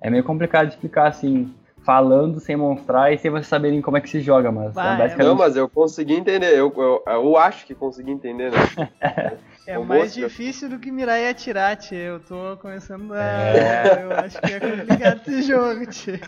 É 0.01 0.11
meio 0.11 0.25
complicado 0.25 0.67
de 0.67 0.75
explicar 0.75 1.07
assim, 1.07 1.55
falando 1.85 2.41
sem 2.41 2.57
mostrar 2.57 3.13
e 3.13 3.19
sem 3.19 3.31
vocês 3.31 3.47
saberem 3.47 3.81
como 3.81 3.97
é 3.97 4.01
que 4.01 4.11
se 4.11 4.21
joga, 4.21 4.51
mas 4.51 4.75
vai, 4.75 4.95
é 4.95 4.99
basicamente... 4.99 5.29
Não, 5.29 5.37
mas 5.37 5.57
eu 5.57 5.69
consegui 5.69 6.15
entender, 6.15 6.59
eu, 6.59 6.73
eu, 6.77 7.03
eu 7.07 7.37
acho 7.37 7.65
que 7.65 7.75
consegui 7.75 8.11
entender, 8.11 8.51
né? 8.51 9.39
É 9.67 9.79
Ô, 9.79 9.85
mais 9.85 10.13
difícil 10.13 10.69
do 10.69 10.79
que 10.79 10.91
mirar 10.91 11.19
e 11.21 11.29
atirar, 11.29 11.77
tchê. 11.77 11.95
Eu 11.95 12.21
tô 12.21 12.57
começando 12.57 13.13
a. 13.13 13.23
É. 13.23 14.03
Eu 14.05 14.13
acho 14.13 14.41
que 14.41 14.53
é 14.53 14.61
complicado 14.61 15.21
esse 15.27 15.43
jogo, 15.47 15.87
tchê. 15.87 16.21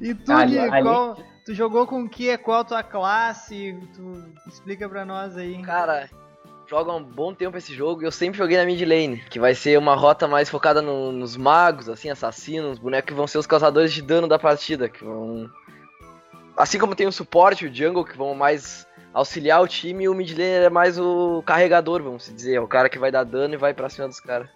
E 0.00 0.14
tu, 0.14 0.32
Ali- 0.32 0.52
Gui, 0.52 0.58
ali- 0.58 0.82
qual- 0.82 1.16
tu 1.44 1.54
jogou 1.54 1.86
com 1.86 2.02
o 2.02 2.08
que? 2.08 2.36
Qual 2.38 2.60
a 2.60 2.64
tua 2.64 2.82
classe? 2.82 3.78
Tu 3.94 4.32
explica 4.48 4.88
pra 4.88 5.04
nós 5.04 5.36
aí. 5.36 5.60
Cara, 5.62 6.08
joga 6.68 6.92
há 6.92 6.96
um 6.96 7.02
bom 7.02 7.34
tempo 7.34 7.56
esse 7.56 7.74
jogo 7.74 8.02
e 8.02 8.04
eu 8.04 8.12
sempre 8.12 8.38
joguei 8.38 8.56
na 8.58 8.64
mid 8.66 8.80
lane, 8.82 9.16
que 9.30 9.40
vai 9.40 9.54
ser 9.54 9.78
uma 9.78 9.94
rota 9.94 10.28
mais 10.28 10.48
focada 10.50 10.80
no- 10.82 11.12
nos 11.12 11.36
magos, 11.38 11.88
assim, 11.88 12.10
assassinos, 12.10 12.78
bonecos 12.78 13.08
que 13.08 13.14
vão 13.14 13.26
ser 13.26 13.38
os 13.38 13.46
causadores 13.46 13.92
de 13.92 14.02
dano 14.02 14.28
da 14.28 14.38
partida, 14.38 14.88
que 14.88 15.02
vão... 15.02 15.48
Assim 16.56 16.78
como 16.78 16.94
tem 16.94 17.06
o 17.06 17.12
suporte, 17.12 17.66
o 17.66 17.74
jungle, 17.74 18.04
que 18.04 18.16
vão 18.16 18.34
mais 18.34 18.86
auxiliar 19.12 19.60
o 19.62 19.68
time, 19.68 20.08
o 20.08 20.14
mid 20.14 20.30
lane 20.32 20.42
é 20.66 20.70
mais 20.70 20.98
o 20.98 21.42
carregador, 21.44 22.02
vamos 22.02 22.24
se 22.24 22.32
dizer, 22.32 22.54
é 22.54 22.60
o 22.60 22.68
cara 22.68 22.88
que 22.88 22.98
vai 22.98 23.10
dar 23.10 23.24
dano 23.24 23.54
e 23.54 23.56
vai 23.58 23.74
pra 23.74 23.88
cima 23.88 24.06
dos 24.08 24.20
caras. 24.20 24.48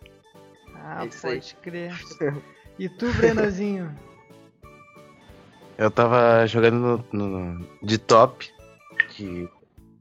Ah, 0.77 1.05
É 1.05 1.07
isso 1.07 1.27
aí. 1.27 1.35
pode 1.41 1.57
crer. 1.57 1.93
E 2.79 2.89
tu, 2.89 3.13
Brenozinho? 3.15 3.95
Eu 5.77 5.91
tava 5.91 6.47
jogando 6.47 7.05
no, 7.13 7.27
no- 7.27 7.67
de 7.83 7.99
top, 7.99 8.49
que 9.09 9.49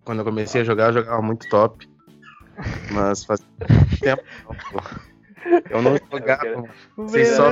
quando 0.05 0.19
eu 0.19 0.25
comecei 0.25 0.61
a 0.61 0.63
jogar, 0.63 0.89
eu 0.89 0.93
jogava 1.01 1.19
muito 1.19 1.49
top. 1.49 1.89
Mas 2.91 3.25
faz 3.25 3.39
tempo. 3.99 4.21
Eu 5.71 5.81
não 5.81 5.97
jogava. 6.11 6.69
Vocês 6.95 7.29
só 7.29 7.49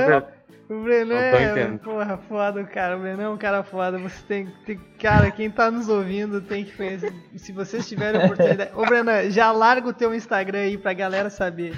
o 0.68 0.82
Breno 0.82 1.12
é, 1.12 1.78
porra, 1.78 2.16
foda, 2.28 2.64
cara. 2.64 2.96
O 2.96 3.00
Breno 3.00 3.22
é 3.22 3.28
um 3.28 3.36
cara 3.36 3.62
foda. 3.62 3.98
Você 3.98 4.22
tem, 4.26 4.48
tem, 4.64 4.80
cara, 5.00 5.30
quem 5.30 5.50
tá 5.50 5.70
nos 5.70 5.88
ouvindo 5.88 6.40
tem 6.40 6.64
que 6.64 6.76
conhecer. 6.76 7.12
Se 7.36 7.52
vocês 7.52 7.88
tiverem 7.88 8.24
oportunidade. 8.24 8.70
Ô, 8.74 8.84
Breno, 8.84 9.30
já 9.30 9.52
larga 9.52 9.88
o 9.88 9.92
teu 9.92 10.14
Instagram 10.14 10.60
aí 10.60 10.78
pra 10.78 10.92
galera 10.92 11.28
saber. 11.30 11.74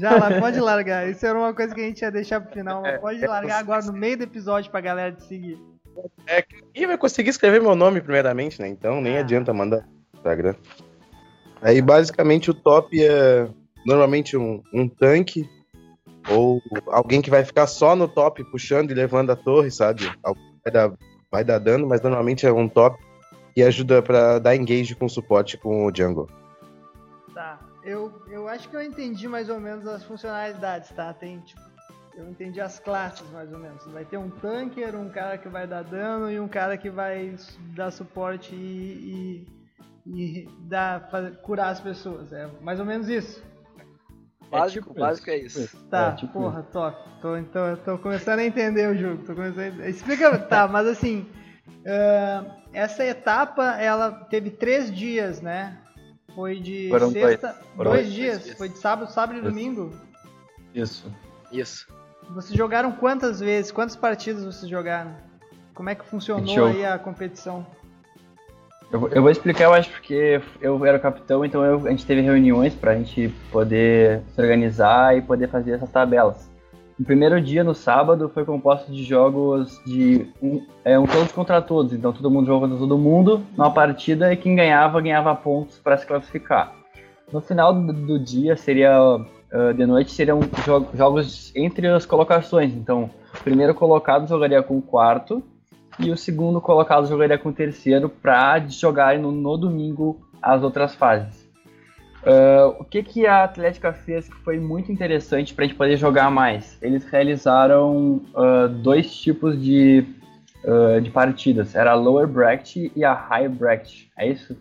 Já 0.00 0.16
lá, 0.16 0.40
pode 0.40 0.58
largar. 0.60 1.08
Isso 1.08 1.24
era 1.24 1.38
uma 1.38 1.54
coisa 1.54 1.74
que 1.74 1.80
a 1.80 1.84
gente 1.84 2.00
ia 2.02 2.10
deixar 2.10 2.40
pro 2.40 2.52
final, 2.52 2.82
mas 2.82 3.00
pode 3.00 3.24
largar 3.26 3.58
agora 3.58 3.84
no 3.84 3.92
meio 3.92 4.16
do 4.16 4.24
episódio 4.24 4.70
pra 4.70 4.80
galera 4.80 5.12
te 5.12 5.24
seguir. 5.24 5.58
É 6.26 6.42
que 6.42 6.56
ninguém 6.62 6.86
vai 6.88 6.98
conseguir 6.98 7.30
escrever 7.30 7.60
meu 7.62 7.76
nome 7.76 8.00
primeiramente, 8.00 8.60
né? 8.60 8.68
Então 8.68 9.00
nem 9.00 9.16
Ah. 9.16 9.20
adianta 9.20 9.52
mandar 9.52 9.82
no 10.12 10.18
Instagram. 10.18 10.54
Aí 11.62 11.80
basicamente 11.80 12.50
o 12.50 12.54
top 12.54 13.02
é 13.02 13.48
normalmente 13.86 14.36
um, 14.36 14.62
um 14.72 14.88
tanque 14.88 15.48
ou 16.28 16.62
alguém 16.86 17.20
que 17.20 17.30
vai 17.30 17.44
ficar 17.44 17.66
só 17.66 17.94
no 17.94 18.08
top 18.08 18.44
puxando 18.44 18.90
e 18.90 18.94
levando 18.94 19.30
a 19.30 19.36
torre, 19.36 19.70
sabe? 19.70 20.10
Vai 20.64 20.72
dar, 20.72 20.92
vai 21.30 21.44
dar 21.44 21.58
dano, 21.58 21.86
mas 21.86 22.00
normalmente 22.00 22.46
é 22.46 22.52
um 22.52 22.68
top 22.68 22.98
que 23.54 23.62
ajuda 23.62 24.02
pra 24.02 24.38
dar 24.38 24.56
engage 24.56 24.94
com 24.94 25.08
suporte 25.08 25.56
com 25.56 25.86
o 25.86 25.92
jungle. 25.94 26.28
Tá. 27.32 27.58
Eu, 27.84 28.10
eu 28.30 28.48
acho 28.48 28.68
que 28.68 28.76
eu 28.76 28.82
entendi 28.82 29.28
mais 29.28 29.50
ou 29.50 29.60
menos 29.60 29.86
as 29.86 30.02
funcionalidades, 30.02 30.90
tá? 30.90 31.12
Tem, 31.12 31.38
tipo, 31.40 31.60
eu 32.16 32.28
entendi 32.28 32.60
as 32.60 32.78
classes 32.78 33.28
mais 33.30 33.52
ou 33.52 33.58
menos. 33.58 33.84
Vai 33.86 34.04
ter 34.04 34.16
um 34.16 34.30
tanker, 34.30 34.94
um 34.96 35.10
cara 35.10 35.36
que 35.36 35.48
vai 35.48 35.66
dar 35.66 35.82
dano 35.82 36.30
e 36.30 36.40
um 36.40 36.48
cara 36.48 36.78
que 36.78 36.88
vai 36.88 37.36
dar 37.74 37.90
suporte 37.90 38.54
e, 38.54 39.46
e, 40.06 40.42
e 40.42 40.48
dar, 40.60 41.10
curar 41.42 41.68
as 41.68 41.80
pessoas. 41.80 42.32
É 42.32 42.48
mais 42.62 42.80
ou 42.80 42.86
menos 42.86 43.08
isso. 43.08 43.42
Básico, 44.58 44.88
tipo 44.88 45.00
básico 45.00 45.30
é 45.30 45.36
isso, 45.38 45.60
isso. 45.60 45.76
tipo 45.76 45.88
Tá, 45.90 46.08
É, 46.08 46.12
tipo 46.12 46.32
porra, 46.32 46.62
top. 46.62 47.08
Tô, 47.20 47.36
então, 47.36 47.76
tô 47.84 47.98
começando 47.98 48.38
a 48.40 48.44
entender 48.44 48.88
o 48.88 48.96
jogo. 48.96 49.24
Tô 49.24 49.34
começando 49.34 49.80
a... 49.80 49.88
Explica, 49.88 50.38
tá, 50.48 50.66
mas 50.68 50.86
assim, 50.86 51.26
ah, 51.86 52.44
essa 52.72 53.04
etapa, 53.04 53.76
ela 53.80 54.10
teve 54.10 54.50
três 54.50 54.94
dias, 54.94 55.40
né? 55.40 55.78
Foi 56.34 56.58
de 56.58 56.88
Foram 56.88 57.12
dois. 57.12 57.24
sexta, 57.40 57.60
Foram 57.76 57.90
dois 57.92 58.02
dois 58.04 58.12
dias. 58.14 58.44
dias. 58.44 58.58
Foi 58.58 58.68
de 58.68 58.78
sábado, 58.78 59.10
sábado 59.10 59.36
e 59.36 59.40
Isso. 59.40 59.48
domingo. 59.48 59.90
Isso. 60.74 61.12
Isso. 61.52 61.86
Vocês 62.30 62.56
jogaram 62.56 62.90
quantas 62.92 63.38
vezes? 63.38 63.70
Quantas 63.70 63.94
partidas 63.94 64.44
vocês 64.44 64.68
jogaram? 64.68 65.14
Como 65.74 65.88
é 65.90 65.94
que 65.94 66.04
funcionou 66.04 66.66
aí 66.66 66.84
a 66.84 66.98
competição? 66.98 67.66
Eu, 68.92 69.08
eu 69.08 69.22
vou 69.22 69.30
explicar, 69.30 69.64
eu 69.64 69.74
acho, 69.74 69.90
porque 69.90 70.40
eu 70.60 70.84
era 70.86 70.96
o 70.98 71.00
capitão, 71.00 71.44
então 71.44 71.64
eu- 71.64 71.86
a 71.86 71.90
gente 71.90 72.06
teve 72.06 72.20
reuniões 72.20 72.74
pra 72.74 72.94
gente 72.94 73.28
poder 73.50 74.22
se 74.28 74.40
organizar 74.40 75.16
e 75.16 75.22
poder 75.22 75.48
fazer 75.48 75.72
essas 75.72 75.90
tabelas. 75.90 76.48
O 76.98 77.02
primeiro 77.02 77.40
dia, 77.40 77.64
no 77.64 77.74
sábado, 77.74 78.30
foi 78.32 78.44
composto 78.44 78.92
de 78.92 79.02
jogos 79.02 79.80
de 79.84 80.28
um, 80.40 80.64
é, 80.84 80.96
um 80.96 81.06
todos 81.06 81.32
contra 81.32 81.60
todos. 81.60 81.92
Então 81.92 82.12
todo 82.12 82.30
mundo 82.30 82.46
jogou 82.46 82.60
contra 82.68 82.78
todo 82.78 82.96
mundo 82.96 83.42
numa 83.56 83.72
partida 83.72 84.32
e 84.32 84.36
quem 84.36 84.54
ganhava, 84.54 85.00
ganhava 85.00 85.34
pontos 85.34 85.76
para 85.78 85.96
se 85.96 86.06
classificar. 86.06 86.72
No 87.32 87.40
final 87.40 87.74
do, 87.74 87.92
do 87.92 88.16
dia, 88.20 88.54
seria 88.54 88.92
ah, 88.96 89.72
de 89.72 89.84
noite, 89.86 90.12
seriam 90.12 90.38
jo- 90.64 90.86
jogos 90.94 91.50
entre 91.56 91.88
as 91.88 92.06
colocações. 92.06 92.72
Então, 92.72 93.10
o 93.34 93.42
primeiro 93.42 93.74
colocado 93.74 94.28
jogaria 94.28 94.62
com 94.62 94.78
o 94.78 94.82
quarto, 94.82 95.42
e 95.98 96.10
o 96.10 96.16
segundo 96.16 96.60
colocado 96.60 97.06
jogaria 97.06 97.38
com 97.38 97.50
o 97.50 97.52
terceiro 97.52 98.08
para 98.08 98.58
jogarem 98.68 99.20
no, 99.20 99.30
no 99.30 99.56
domingo 99.56 100.20
as 100.42 100.62
outras 100.62 100.94
fases. 100.94 101.44
Ah, 102.24 102.74
o 102.78 102.84
que, 102.84 103.02
que 103.02 103.26
a 103.26 103.44
Atlética 103.44 103.92
fez 103.92 104.28
que 104.28 104.36
foi 104.36 104.58
muito 104.58 104.90
interessante 104.90 105.54
para 105.54 105.64
a 105.64 105.68
gente 105.68 105.76
poder 105.76 105.96
jogar 105.96 106.30
mais? 106.30 106.78
Eles 106.80 107.04
realizaram 107.04 108.22
ah, 108.34 108.66
dois 108.66 109.14
tipos 109.14 109.60
de, 109.62 110.04
ah, 110.66 111.00
de 111.00 111.10
partidas. 111.10 111.74
Era 111.74 111.92
a 111.92 111.94
Lower 111.94 112.26
Bracket 112.26 112.90
e 112.96 113.04
a 113.04 113.12
High 113.12 113.48
Bracket. 113.48 114.06
É 114.18 114.28
isso? 114.28 114.56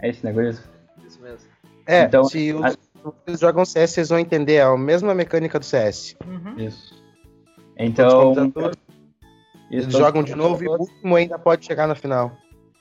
É 0.00 0.10
isso, 0.10 0.24
né, 0.26 0.32
Guriz? 0.32 0.62
Isso 1.06 1.22
mesmo. 1.22 1.48
É, 1.86 2.02
Então, 2.02 2.24
se 2.24 2.52
os, 2.52 2.76
vocês 3.02 3.40
jogam 3.40 3.64
CS, 3.64 3.90
vocês 3.90 4.08
vão 4.08 4.18
entender, 4.18 4.54
é 4.54 4.62
a 4.62 4.76
mesma 4.76 5.14
mecânica 5.14 5.58
do 5.58 5.64
CS. 5.64 6.16
Uhum. 6.26 6.58
Isso. 6.58 6.94
Então, 7.78 8.34
isso, 9.70 9.84
eles 9.84 9.86
todos 9.86 9.98
jogam 9.98 10.22
de 10.22 10.32
contra 10.32 10.48
novo 10.48 10.64
e 10.64 10.68
o 10.68 10.72
último 10.72 11.16
ainda 11.16 11.38
pode 11.38 11.64
chegar 11.64 11.86
na 11.86 11.94
final. 11.94 12.32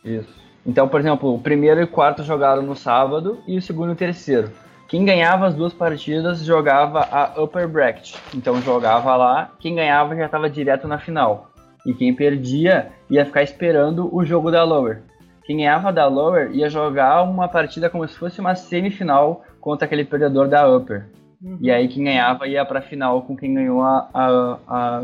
Isso. 0.04 0.46
Então, 0.66 0.88
por 0.88 1.00
exemplo, 1.00 1.34
o 1.34 1.40
primeiro 1.40 1.80
e 1.80 1.84
o 1.84 1.88
quarto 1.88 2.24
jogaram 2.24 2.62
no 2.62 2.76
sábado 2.76 3.40
e 3.48 3.58
o 3.58 3.62
segundo 3.62 3.90
e 3.90 3.94
o 3.94 3.96
terceiro. 3.96 4.52
Quem 4.88 5.04
ganhava 5.04 5.48
as 5.48 5.56
duas 5.56 5.74
partidas 5.74 6.44
jogava 6.44 7.08
a 7.12 7.42
upper 7.42 7.68
bracket. 7.68 8.16
Então 8.34 8.62
jogava 8.62 9.16
lá, 9.16 9.52
quem 9.60 9.76
ganhava 9.76 10.16
já 10.16 10.26
estava 10.26 10.50
direto 10.50 10.88
na 10.88 11.00
final. 11.00 11.52
E 11.86 11.94
quem 11.94 12.14
perdia 12.14 12.92
ia 13.10 13.26
ficar 13.26 13.44
esperando 13.44 14.14
o 14.16 14.24
jogo 14.26 14.52
da 14.52 14.64
lower. 14.64 15.02
Quem 15.44 15.58
ganhava 15.58 15.94
da 15.94 16.08
lower 16.08 16.52
ia 16.52 16.70
jogar 16.70 17.24
uma 17.24 17.48
partida 17.48 17.90
como 17.90 18.08
se 18.08 18.18
fosse 18.18 18.40
uma 18.40 18.56
semifinal 18.56 19.44
contra 19.60 19.86
aquele 19.86 20.04
perdedor 20.04 20.48
da 20.48 20.68
upper. 20.68 21.06
Uhum. 21.46 21.60
E 21.62 21.70
aí 21.70 21.88
quem 21.88 22.06
ganhava 22.06 22.48
ia 22.48 22.66
pra 22.66 22.82
final 22.82 23.22
com 23.22 23.38
quem 23.38 23.54
ganhou 23.54 23.84
a, 23.84 24.10
a, 24.12 24.58
a. 24.68 25.02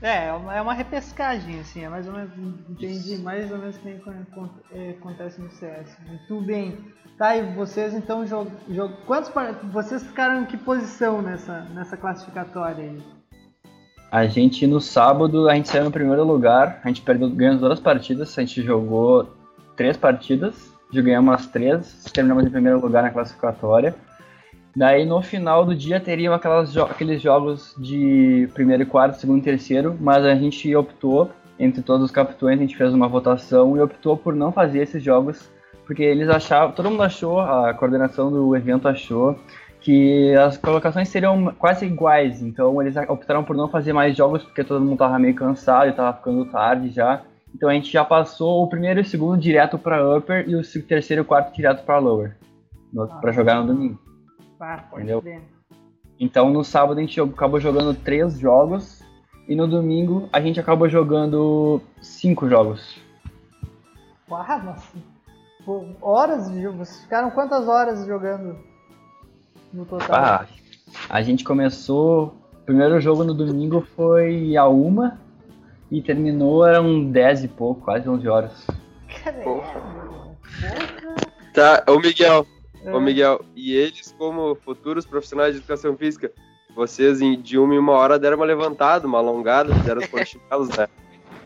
É, 0.00 0.28
é 0.28 0.32
uma, 0.32 0.56
é 0.56 0.62
uma 0.62 0.72
repescagem, 0.72 1.58
assim, 1.58 1.84
é 1.84 1.88
mais 1.88 2.06
ou 2.06 2.14
menos, 2.14 2.30
entendi, 2.70 3.18
mais 3.18 3.50
ou 3.50 3.58
menos 3.58 3.76
que 3.76 4.00
é, 4.72 4.90
acontece 4.90 5.40
no 5.40 5.50
CS. 5.50 5.96
Muito 6.06 6.40
bem. 6.46 6.78
Tá, 7.18 7.36
e 7.36 7.42
vocês 7.54 7.92
então 7.92 8.24
jogam. 8.24 8.52
Jog... 8.68 8.94
Quantos 9.06 9.30
Vocês 9.72 10.04
ficaram 10.04 10.42
em 10.42 10.46
que 10.46 10.56
posição 10.56 11.20
nessa, 11.20 11.62
nessa 11.74 11.96
classificatória 11.96 12.84
aí? 12.84 13.02
A 14.10 14.26
gente 14.26 14.66
no 14.68 14.80
sábado 14.80 15.48
a 15.48 15.54
gente 15.54 15.68
saiu 15.68 15.84
no 15.84 15.90
primeiro 15.90 16.24
lugar, 16.24 16.80
a 16.84 16.88
gente 16.88 17.02
perdeu, 17.02 17.28
ganhou 17.28 17.58
duas 17.58 17.80
partidas, 17.80 18.38
a 18.38 18.40
gente 18.40 18.62
jogou 18.62 19.36
três 19.76 19.96
partidas, 19.96 20.72
já 20.92 21.02
ganhamos 21.02 21.34
as 21.34 21.46
três, 21.46 22.04
terminamos 22.12 22.46
em 22.46 22.50
primeiro 22.50 22.80
lugar 22.80 23.02
na 23.02 23.10
classificatória. 23.10 23.94
Daí 24.74 25.04
no 25.04 25.20
final 25.20 25.64
do 25.64 25.74
dia 25.74 25.98
teriam 25.98 26.32
aquelas 26.32 26.72
jo- 26.72 26.82
aqueles 26.84 27.20
jogos 27.20 27.74
de 27.78 28.48
primeiro 28.54 28.84
e 28.84 28.86
quarto, 28.86 29.14
segundo 29.18 29.38
e 29.40 29.42
terceiro, 29.42 29.96
mas 30.00 30.24
a 30.24 30.34
gente 30.34 30.74
optou, 30.76 31.30
entre 31.58 31.82
todos 31.82 32.04
os 32.04 32.10
capitães, 32.10 32.58
a 32.58 32.62
gente 32.62 32.76
fez 32.76 32.94
uma 32.94 33.08
votação 33.08 33.76
e 33.76 33.80
optou 33.80 34.16
por 34.16 34.34
não 34.34 34.52
fazer 34.52 34.80
esses 34.82 35.02
jogos, 35.02 35.50
porque 35.86 36.02
eles 36.02 36.28
achavam, 36.28 36.72
todo 36.72 36.90
mundo 36.90 37.02
achou, 37.02 37.40
a 37.40 37.74
coordenação 37.74 38.30
do 38.30 38.54
evento 38.56 38.86
achou 38.86 39.36
que 39.80 40.34
as 40.36 40.56
colocações 40.56 41.08
seriam 41.08 41.52
quase 41.58 41.86
iguais, 41.86 42.40
então 42.42 42.80
eles 42.80 42.94
optaram 43.08 43.42
por 43.42 43.56
não 43.56 43.66
fazer 43.68 43.92
mais 43.92 44.16
jogos 44.16 44.42
porque 44.44 44.62
todo 44.62 44.84
mundo 44.84 44.98
tava 44.98 45.18
meio 45.18 45.34
cansado 45.34 45.88
e 45.88 45.92
tava 45.92 46.16
ficando 46.16 46.44
tarde 46.44 46.90
já. 46.90 47.22
Então 47.54 47.68
a 47.68 47.72
gente 47.72 47.90
já 47.90 48.04
passou 48.04 48.62
o 48.62 48.68
primeiro 48.68 49.00
e 49.00 49.02
o 49.02 49.04
segundo 49.06 49.36
direto 49.40 49.78
para 49.78 50.16
upper 50.16 50.48
e 50.48 50.54
o 50.54 50.62
terceiro 50.82 51.22
e 51.22 51.24
o 51.24 51.26
quarto 51.26 51.52
direto 51.56 51.82
para 51.84 51.98
lower, 51.98 52.36
para 53.20 53.32
jogar 53.32 53.56
no 53.60 53.66
domingo. 53.66 53.98
Ah, 54.60 54.84
pode 54.90 55.04
Entendeu? 55.04 55.42
Então 56.18 56.50
no 56.50 56.62
sábado 56.62 56.98
a 56.98 57.00
gente 57.00 57.18
acabou 57.18 57.58
jogando 57.58 57.94
três 57.94 58.38
jogos 58.38 59.02
e 59.48 59.56
no 59.56 59.66
domingo 59.66 60.28
a 60.30 60.40
gente 60.40 60.60
acabou 60.60 60.88
jogando 60.88 61.80
cinco 62.00 62.48
jogos. 62.48 63.00
Mas, 64.28 64.92
pô, 65.64 65.86
horas 66.00 66.50
de 66.50 66.62
jogo. 66.62 66.78
Vocês 66.78 67.00
ficaram 67.00 67.30
quantas 67.30 67.66
horas 67.66 68.06
jogando 68.06 68.58
no 69.72 69.84
total? 69.86 70.14
Ah, 70.14 70.46
a 71.08 71.22
gente 71.22 71.42
começou. 71.42 72.36
O 72.52 72.64
primeiro 72.70 73.00
jogo 73.00 73.24
no 73.24 73.34
domingo 73.34 73.80
foi 73.96 74.56
a 74.56 74.68
uma 74.68 75.18
e 75.90 76.00
terminou 76.00 76.64
eram 76.64 77.10
10 77.10 77.44
e 77.44 77.48
pouco, 77.48 77.80
quase 77.80 78.08
11 78.08 78.28
horas. 78.28 78.66
Porra. 79.42 79.80
Tá, 81.52 81.82
ô 81.88 81.98
Miguel, 81.98 82.46
É. 82.84 82.92
Ô 82.94 83.00
Miguel, 83.00 83.40
e 83.54 83.74
eles, 83.74 84.14
como 84.18 84.54
futuros 84.54 85.04
profissionais 85.06 85.52
de 85.54 85.58
educação 85.60 85.96
física, 85.96 86.30
vocês 86.74 87.20
em- 87.20 87.40
de 87.40 87.58
uma 87.58 87.74
em 87.74 87.78
uma 87.78 87.92
hora 87.92 88.18
deram 88.18 88.36
uma 88.36 88.46
levantada, 88.46 89.06
uma 89.06 89.18
alongada, 89.18 89.74
fizeram 89.74 90.00
os 90.00 90.06
polichinelos, 90.08 90.68
né? 90.76 90.86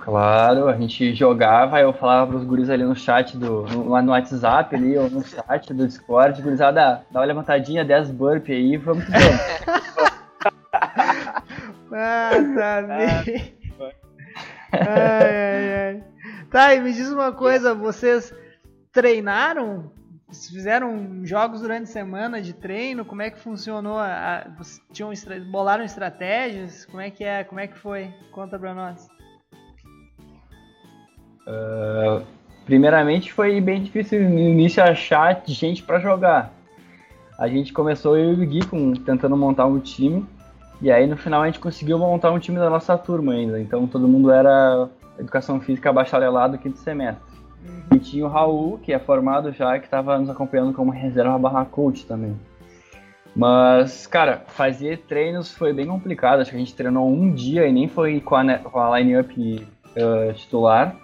Claro, 0.00 0.68
a 0.68 0.76
gente 0.76 1.14
jogava, 1.14 1.80
eu 1.80 1.90
falava 1.94 2.30
pros 2.30 2.44
guris 2.44 2.68
ali 2.68 2.84
no 2.84 2.94
chat 2.94 3.36
do. 3.38 3.62
no- 3.62 3.88
lá 3.88 4.02
no 4.02 4.12
WhatsApp 4.12 4.76
ali, 4.76 4.96
ou 4.98 5.08
no 5.08 5.24
chat 5.24 5.72
do 5.72 5.86
Discord, 5.86 6.40
gurizada, 6.42 7.02
dá 7.10 7.20
uma 7.20 7.24
levantadinha, 7.24 7.84
10 7.84 8.10
burp 8.10 8.48
aí, 8.50 8.76
vamos 8.76 9.04
que 9.04 9.10
vamos. 9.10 9.40
Ah, 11.96 12.30
tá. 12.56 13.22
Ai, 14.72 14.84
ai, 14.88 15.72
ai. 15.94 16.04
Tá, 16.50 16.74
e 16.74 16.80
me 16.80 16.92
diz 16.92 17.08
uma 17.10 17.32
coisa, 17.32 17.74
vocês 17.74 18.34
treinaram? 18.92 19.92
Vocês 20.28 20.48
Fizeram 20.48 21.24
jogos 21.24 21.60
durante 21.60 21.84
a 21.84 21.92
semana 21.92 22.40
de 22.40 22.52
treino? 22.52 23.04
Como 23.04 23.22
é 23.22 23.30
que 23.30 23.38
funcionou? 23.38 23.98
A, 23.98 24.46
vocês 24.58 24.80
tinham, 24.92 25.12
bolaram 25.50 25.84
estratégias? 25.84 26.86
Como 26.86 27.00
é 27.00 27.10
que 27.10 27.24
é? 27.24 27.44
Como 27.44 27.60
é 27.60 27.66
que 27.66 27.78
foi? 27.78 28.12
Conta 28.32 28.58
pra 28.58 28.74
nós. 28.74 29.08
Primeiramente 32.64 33.32
foi 33.32 33.60
bem 33.60 33.82
difícil 33.82 34.22
no 34.28 34.38
início 34.38 34.82
achar 34.82 35.42
gente 35.46 35.82
pra 35.82 36.00
jogar. 36.00 36.52
A 37.38 37.46
gente 37.46 37.72
começou 37.72 38.16
eu 38.16 38.32
e 38.32 38.44
o 38.44 38.48
Gui 38.48 38.66
com, 38.66 38.92
tentando 38.94 39.36
montar 39.36 39.66
um 39.66 39.78
time. 39.78 40.26
E 40.80 40.90
aí 40.90 41.06
no 41.06 41.16
final 41.16 41.42
a 41.42 41.46
gente 41.46 41.60
conseguiu 41.60 41.98
montar 41.98 42.30
um 42.30 42.38
time 42.38 42.58
da 42.58 42.70
nossa 42.70 42.96
turma 42.96 43.32
ainda. 43.32 43.60
Então 43.60 43.86
todo 43.86 44.08
mundo 44.08 44.30
era 44.30 44.88
educação 45.18 45.60
física 45.60 45.92
bacharelado 45.92 46.58
quinto 46.58 46.78
semestre. 46.78 47.33
E 47.94 47.98
tinha 47.98 48.24
o 48.24 48.28
Raul, 48.28 48.78
que 48.78 48.92
é 48.92 48.98
formado 48.98 49.52
já, 49.52 49.78
que 49.78 49.84
estava 49.84 50.18
nos 50.18 50.28
acompanhando 50.28 50.72
como 50.72 50.90
reserva 50.90 51.38
barra 51.38 51.64
coach 51.64 52.06
também. 52.06 52.36
Mas, 53.36 54.06
cara, 54.06 54.44
fazer 54.48 54.98
treinos 55.08 55.52
foi 55.52 55.72
bem 55.72 55.86
complicado. 55.86 56.40
Acho 56.40 56.50
que 56.50 56.56
a 56.56 56.60
gente 56.60 56.74
treinou 56.74 57.08
um 57.08 57.32
dia 57.32 57.66
e 57.66 57.72
nem 57.72 57.88
foi 57.88 58.20
com 58.20 58.36
a, 58.36 58.44
ne- 58.44 58.58
com 58.58 58.78
a 58.78 58.98
line-up 58.98 59.66
eh, 59.96 60.32
titular. 60.34 60.96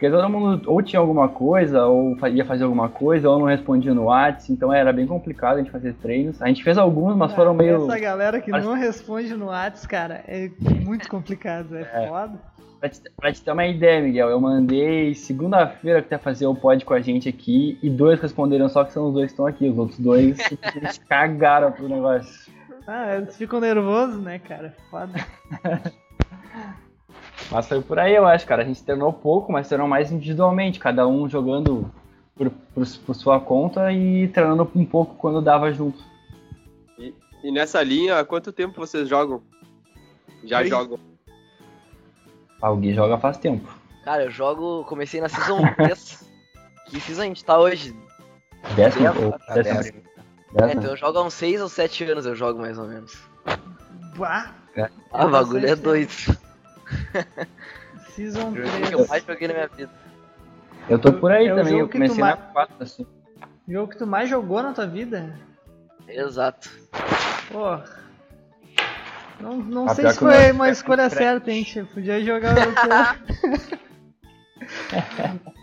Porque 0.00 0.10
todo 0.16 0.30
mundo 0.30 0.62
ou 0.66 0.80
tinha 0.80 0.98
alguma 0.98 1.28
coisa, 1.28 1.84
ou 1.84 2.16
ia 2.28 2.42
fazer 2.46 2.64
alguma 2.64 2.88
coisa, 2.88 3.28
ou 3.28 3.38
não 3.38 3.44
respondia 3.44 3.92
no 3.92 4.04
WhatsApp, 4.04 4.50
então 4.50 4.72
era 4.72 4.94
bem 4.94 5.06
complicado 5.06 5.56
a 5.56 5.58
gente 5.58 5.70
fazer 5.70 5.92
treinos. 5.92 6.40
A 6.40 6.48
gente 6.48 6.64
fez 6.64 6.78
alguns, 6.78 7.14
mas 7.14 7.34
foram 7.34 7.50
Ah, 7.50 7.54
meio. 7.54 7.84
Essa 7.84 7.98
galera 7.98 8.40
que 8.40 8.50
Acho- 8.50 8.66
não 8.66 8.74
responde 8.74 9.34
no 9.36 9.48
Whats, 9.48 9.84
cara, 9.84 10.24
é 10.26 10.50
muito 10.86 11.06
complicado, 11.06 11.76
é, 11.76 11.82
É. 11.82 12.08
foda. 12.08 12.32
Pra 12.80 12.88
te, 12.88 13.00
pra 13.14 13.30
te 13.30 13.42
ter 13.42 13.52
uma 13.52 13.66
ideia, 13.66 14.00
Miguel, 14.00 14.30
eu 14.30 14.40
mandei 14.40 15.14
segunda-feira 15.14 16.00
que 16.00 16.16
fazer 16.16 16.46
o 16.46 16.54
pod 16.54 16.82
com 16.82 16.94
a 16.94 17.00
gente 17.02 17.28
aqui, 17.28 17.78
e 17.82 17.90
dois 17.90 18.18
responderam, 18.18 18.70
só 18.70 18.84
que 18.84 18.94
são 18.94 19.08
os 19.08 19.12
dois 19.12 19.26
que 19.26 19.32
estão 19.32 19.46
aqui. 19.46 19.68
Os 19.68 19.76
outros 19.76 19.98
dois 19.98 20.34
simplesmente 20.48 20.98
cagaram 21.00 21.72
pro 21.72 21.86
negócio. 21.86 22.50
Ah, 22.86 23.16
eles 23.16 23.36
ficam 23.36 23.60
nervosos, 23.60 24.18
né, 24.22 24.38
cara? 24.38 24.74
Foda. 24.90 25.12
Mas 27.50 27.66
foi 27.68 27.80
por 27.82 27.98
aí, 27.98 28.14
eu 28.14 28.26
acho, 28.26 28.46
cara. 28.46 28.62
A 28.62 28.64
gente 28.64 28.82
treinou 28.82 29.12
pouco, 29.12 29.52
mas 29.52 29.68
treinou 29.68 29.86
mais 29.88 30.10
individualmente, 30.12 30.78
cada 30.78 31.06
um 31.06 31.28
jogando 31.28 31.90
por, 32.34 32.50
por, 32.74 32.86
por 33.06 33.14
sua 33.14 33.40
conta 33.40 33.92
e 33.92 34.28
treinando 34.28 34.68
um 34.74 34.84
pouco 34.84 35.14
quando 35.16 35.40
dava 35.40 35.72
junto. 35.72 36.02
E 37.42 37.50
nessa 37.50 37.82
linha, 37.82 38.18
há 38.18 38.24
quanto 38.24 38.52
tempo 38.52 38.78
vocês 38.78 39.08
jogam? 39.08 39.42
Já 40.44 40.58
Oi? 40.58 40.66
jogam? 40.68 40.98
Alguém 42.60 42.92
joga 42.92 43.16
faz 43.18 43.38
tempo. 43.38 43.66
Cara, 44.04 44.24
eu 44.24 44.30
jogo. 44.30 44.84
Comecei 44.84 45.20
na 45.20 45.28
Season 45.28 45.60
3. 45.76 46.24
que 46.86 47.00
Season 47.00 47.22
a 47.22 47.24
gente 47.24 47.44
tá 47.44 47.58
hoje? 47.58 47.96
Décimo 48.76 49.32
tá 49.46 49.54
décimo? 49.54 49.76
décimo. 49.78 49.98
É, 49.98 50.60
décimo? 50.62 50.80
então 50.80 50.90
eu 50.90 50.96
jogo 50.96 51.18
há 51.18 51.22
uns 51.22 51.34
6 51.34 51.62
ou 51.62 51.68
7 51.68 52.04
anos, 52.04 52.26
eu 52.26 52.34
jogo 52.34 52.60
mais 52.60 52.78
ou 52.78 52.86
menos. 52.86 53.16
Bah, 54.16 54.52
Ah, 55.12 55.26
o 55.26 55.30
bagulho 55.30 55.66
é 55.66 55.74
doido. 55.74 56.12
Season 58.14 58.40
É 58.40 58.44
o 58.48 58.52
que 58.52 58.60
3. 58.60 58.92
eu 58.92 59.06
mais 59.06 59.24
joguei 59.24 59.48
na 59.48 59.54
minha 59.54 59.68
vida. 59.68 59.90
Eu 60.88 60.98
tô 60.98 61.12
por 61.12 61.30
aí 61.30 61.46
É 61.46 61.52
o 61.52 61.56
também, 61.56 61.78
eu 61.78 61.86
que 61.86 61.92
tu 61.92 62.00
comecei 62.02 62.24
na 62.24 62.36
4, 62.36 62.76
assim. 62.80 63.06
Jogo 63.68 63.92
que 63.92 63.98
tu 63.98 64.06
mais 64.06 64.28
jogou 64.28 64.62
na 64.62 64.72
tua 64.72 64.86
vida? 64.86 65.38
Exato. 66.08 66.70
Pô. 67.52 67.78
Não, 69.40 69.56
não 69.56 69.88
sei 69.94 70.10
se 70.10 70.18
foi 70.18 70.52
uma 70.52 70.68
escolha 70.68 71.08
Crash. 71.08 71.18
certa, 71.18 71.50
hein, 71.50 71.62
tio? 71.64 71.86
Podia 71.86 72.22
jogar 72.22 72.54
outro. 72.58 73.80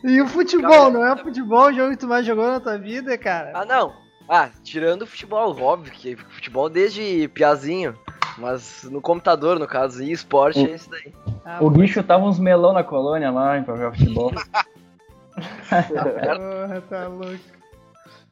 E 0.04 0.22
o 0.22 0.28
futebol, 0.28 0.90
não 0.92 1.06
é 1.06 1.14
o 1.14 1.18
futebol 1.18 1.68
o 1.68 1.74
jogo 1.74 1.92
que 1.92 1.98
tu 1.98 2.08
mais 2.08 2.26
jogou 2.26 2.48
na 2.48 2.60
tua 2.60 2.78
vida, 2.78 3.18
cara? 3.18 3.52
Ah, 3.54 3.66
não. 3.66 3.94
Ah, 4.28 4.50
tirando 4.64 5.04
o 5.04 5.08
futebol, 5.08 5.58
óbvio 5.62 5.92
que 5.92 6.16
futebol 6.16 6.70
desde 6.70 7.28
piazinho. 7.30 7.98
Mas 8.38 8.84
no 8.84 9.02
computador, 9.02 9.58
no 9.58 9.68
caso, 9.68 10.04
e 10.04 10.12
esporte 10.12 10.60
é 10.60 10.76
isso 10.76 10.90
daí. 10.90 11.14
Ah, 11.44 11.58
O 11.62 11.70
Gui 11.70 11.88
chutava 11.88 12.24
uns 12.24 12.38
melão 12.40 12.72
na 12.74 12.84
colônia 12.84 13.32
lá 13.32 13.62
pra 13.64 13.76
jogar 13.76 13.98
futebol. 13.98 14.32
Porra, 15.38 16.82
tá 16.90 17.08
louco. 17.08 17.40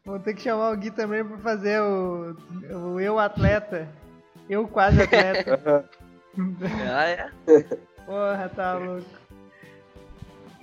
Vou 0.05 0.19
ter 0.19 0.35
que 0.35 0.41
chamar 0.43 0.71
o 0.71 0.77
Gui 0.77 0.91
também 0.91 1.25
pra 1.25 1.37
fazer 1.39 1.81
o, 1.81 2.35
o 2.71 2.99
eu 2.99 3.17
atleta. 3.17 3.87
Eu 4.49 4.67
quase 4.67 5.01
atleta. 5.01 5.89
Ah, 6.93 7.05
é? 7.05 7.29
Porra, 8.05 8.51
tá 8.53 8.73
louco. 8.73 9.05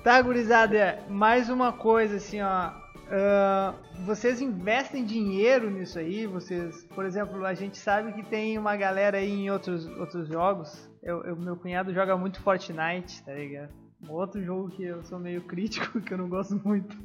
Tá, 0.05 0.21
gurizada, 0.21 0.99
mais 1.09 1.49
uma 1.49 1.73
coisa 1.73 2.17
assim, 2.17 2.43
ó. 2.43 2.82
Ah, 3.13 3.75
vocês 4.07 4.41
investem 4.41 5.05
dinheiro 5.05 5.71
nisso 5.71 5.99
aí? 5.99 6.27
Vocês, 6.27 6.85
por 6.95 7.05
exemplo, 7.05 7.45
a 7.45 7.55
gente 7.55 7.77
sabe 7.79 8.13
que 8.13 8.23
tem 8.23 8.57
uma 8.59 8.75
galera 8.77 9.19
aí 9.19 9.31
em 9.31 9.51
outros, 9.51 9.87
outros 9.99 10.27
jogos. 10.29 10.91
Eu, 11.03 11.23
eu- 11.25 11.37
meu 11.37 11.57
cunhado 11.57 11.93
joga 11.93 12.17
muito 12.17 12.41
Fortnite, 12.41 13.23
tá 13.25 13.33
ligado? 13.35 13.71
Um 14.03 14.13
outro 14.13 14.43
jogo 14.43 14.71
que 14.71 14.83
eu 14.85 15.03
sou 15.05 15.19
meio 15.19 15.43
crítico, 15.43 16.01
que 16.03 16.13
eu 16.15 16.19
não 16.19 16.29
gosto 16.29 16.61
muito. 16.65 16.97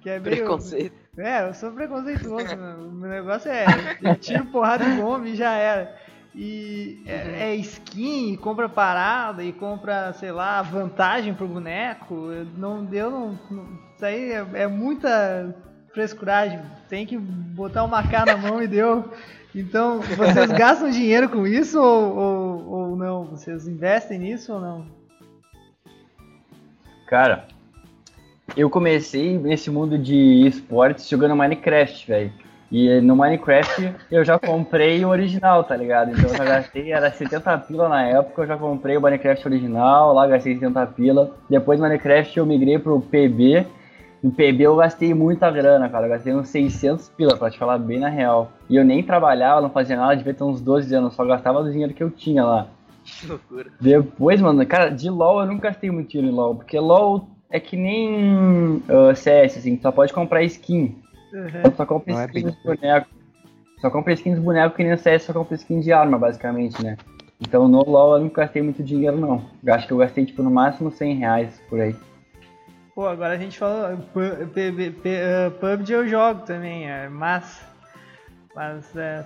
Que 0.00 0.10
é 0.10 0.18
meio. 0.20 0.36
Preconceito. 0.36 0.96
É, 1.18 1.48
eu 1.48 1.54
sou 1.54 1.72
preconceituoso, 1.72 2.56
mano. 2.56 2.88
O 2.88 2.92
meu 2.92 3.10
negócio 3.10 3.50
é 3.50 3.66
eu 4.02 4.14
tiro 4.16 4.46
porrada 4.46 4.84
de 4.84 5.00
bomba 5.00 5.28
e 5.28 5.34
já 5.36 5.52
era. 5.52 5.96
E 6.34 7.02
é, 7.06 7.50
é 7.50 7.56
skin, 7.56 8.32
e 8.32 8.36
compra 8.36 8.68
parada 8.68 9.42
e 9.42 9.52
compra, 9.52 10.12
sei 10.12 10.30
lá, 10.30 10.62
vantagem 10.62 11.34
pro 11.34 11.48
boneco. 11.48 12.30
Eu 12.30 12.44
Não 12.44 12.84
deu, 12.84 13.10
não, 13.10 13.38
não- 13.50 13.87
isso 13.98 14.04
aí 14.04 14.30
é, 14.30 14.46
é 14.54 14.66
muita 14.68 15.52
frescuragem. 15.92 16.60
Tem 16.88 17.04
que 17.04 17.18
botar 17.18 17.82
uma 17.82 18.00
K 18.06 18.26
na 18.26 18.36
mão 18.36 18.62
e 18.62 18.68
deu. 18.68 19.12
Então, 19.52 20.00
vocês 20.00 20.52
gastam 20.56 20.88
dinheiro 20.88 21.28
com 21.28 21.44
isso 21.44 21.82
ou, 21.82 22.16
ou, 22.16 22.68
ou 22.68 22.96
não? 22.96 23.24
Vocês 23.24 23.66
investem 23.66 24.20
nisso 24.20 24.54
ou 24.54 24.60
não? 24.60 24.86
Cara, 27.08 27.48
eu 28.56 28.70
comecei 28.70 29.36
nesse 29.36 29.68
mundo 29.68 29.98
de 29.98 30.46
esportes 30.46 31.08
jogando 31.08 31.34
Minecraft, 31.34 32.06
velho. 32.06 32.32
E 32.70 33.00
no 33.00 33.16
Minecraft 33.16 33.94
eu 34.12 34.24
já 34.24 34.38
comprei 34.38 35.04
o 35.04 35.08
original, 35.08 35.64
tá 35.64 35.74
ligado? 35.74 36.12
Então 36.12 36.30
eu 36.30 36.36
já 36.36 36.44
gastei, 36.44 36.92
era 36.92 37.10
70 37.10 37.58
pila 37.60 37.88
na 37.88 38.06
época, 38.06 38.42
eu 38.42 38.46
já 38.46 38.56
comprei 38.56 38.96
o 38.96 39.00
Minecraft 39.00 39.48
original, 39.48 40.14
lá 40.14 40.24
gastei 40.28 40.54
70 40.54 40.86
pila. 40.88 41.34
Depois 41.50 41.80
do 41.80 41.82
Minecraft 41.82 42.38
eu 42.38 42.46
migrei 42.46 42.78
pro 42.78 43.00
PB. 43.00 43.66
No 44.22 44.32
PB 44.32 44.62
eu 44.62 44.76
gastei 44.76 45.14
muita 45.14 45.50
grana, 45.50 45.88
cara. 45.88 46.06
Eu 46.06 46.10
gastei 46.10 46.34
uns 46.34 46.48
600 46.48 47.08
pila, 47.10 47.36
pra 47.36 47.50
te 47.50 47.58
falar 47.58 47.78
bem 47.78 48.00
na 48.00 48.08
real. 48.08 48.50
E 48.68 48.76
eu 48.76 48.84
nem 48.84 49.02
trabalhava, 49.02 49.60
não 49.60 49.70
fazia 49.70 49.96
nada, 49.96 50.16
devia 50.16 50.34
ter 50.34 50.44
uns 50.44 50.60
12 50.60 50.94
anos, 50.94 51.14
só 51.14 51.24
gastava 51.24 51.62
do 51.62 51.70
dinheiro 51.70 51.94
que 51.94 52.02
eu 52.02 52.10
tinha 52.10 52.44
lá. 52.44 52.66
Que 53.04 53.26
loucura. 53.26 53.70
Depois, 53.80 54.40
mano, 54.40 54.64
cara, 54.66 54.90
de 54.90 55.08
LoL 55.08 55.40
eu 55.40 55.46
nunca 55.46 55.68
gastei 55.68 55.90
muito 55.90 56.10
dinheiro 56.10 56.32
em 56.32 56.36
LoL, 56.36 56.56
porque 56.56 56.78
LoL 56.78 57.28
é 57.50 57.58
que 57.58 57.76
nem 57.76 58.82
ah, 58.88 59.14
CS, 59.14 59.58
assim, 59.58 59.76
tu 59.76 59.82
só 59.82 59.92
pode 59.92 60.12
comprar 60.12 60.42
skin. 60.42 60.96
Uhum. 61.32 61.70
Tu 61.70 61.76
só 61.76 61.86
compra 61.86 62.14
Não 62.14 62.20
é 62.20 62.26
skin 62.26 62.34
bem 62.34 62.44
dos 62.44 62.62
bonecos. 62.62 63.12
Só 63.80 63.90
compra 63.90 64.12
skin 64.12 64.34
dos 64.34 64.42
bonecos 64.42 64.76
que 64.76 64.82
nem 64.82 64.92
no 64.92 64.98
CS 64.98 65.22
só 65.22 65.32
compra 65.32 65.54
skin 65.54 65.80
de 65.80 65.92
arma, 65.92 66.18
basicamente, 66.18 66.82
né? 66.82 66.96
Então 67.40 67.68
no 67.68 67.88
LoL 67.88 68.16
eu 68.16 68.24
nunca 68.24 68.42
gastei 68.42 68.62
muito 68.62 68.82
dinheiro, 68.82 69.16
não. 69.16 69.42
Eu 69.64 69.74
acho 69.74 69.86
que 69.86 69.92
eu 69.92 69.98
gastei, 69.98 70.26
tipo, 70.26 70.42
no 70.42 70.50
máximo 70.50 70.90
100 70.90 71.14
reais 71.14 71.62
por 71.68 71.80
aí. 71.80 71.94
Pô, 72.98 73.06
agora 73.06 73.34
a 73.34 73.38
gente 73.38 73.56
falou. 73.56 73.96
Pu- 74.12 74.48
P- 74.52 74.72
P- 74.90 75.08
eh, 75.08 75.50
PUBG 75.50 75.92
eu 75.92 76.08
jogo 76.08 76.44
também, 76.44 76.90
é 76.90 77.08
massa. 77.08 77.62
Mas 78.56 78.84
é, 78.96 79.24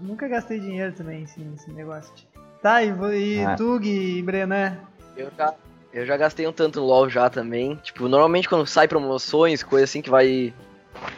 nunca 0.00 0.28
gastei 0.28 0.60
dinheiro 0.60 0.94
também 0.94 1.24
assim, 1.24 1.42
nesse 1.42 1.72
negócio. 1.72 2.14
Tá, 2.62 2.84
e, 2.84 2.90
e 2.90 3.44
Ah. 3.44 3.56
tu, 3.56 3.80
Gui 3.80 4.18
e 4.18 4.22
Brenan? 4.22 4.76
Eu 5.16 5.28
já, 5.36 5.52
eu 5.92 6.06
já 6.06 6.16
gastei 6.16 6.46
um 6.46 6.52
tanto 6.52 6.78
no 6.78 6.86
LoL 6.86 7.10
já 7.10 7.28
também. 7.28 7.74
Tipo, 7.82 8.06
normalmente 8.06 8.48
quando 8.48 8.64
sai 8.64 8.86
promoções, 8.86 9.64
coisa 9.64 9.86
assim 9.86 10.00
que 10.00 10.08
vai. 10.08 10.54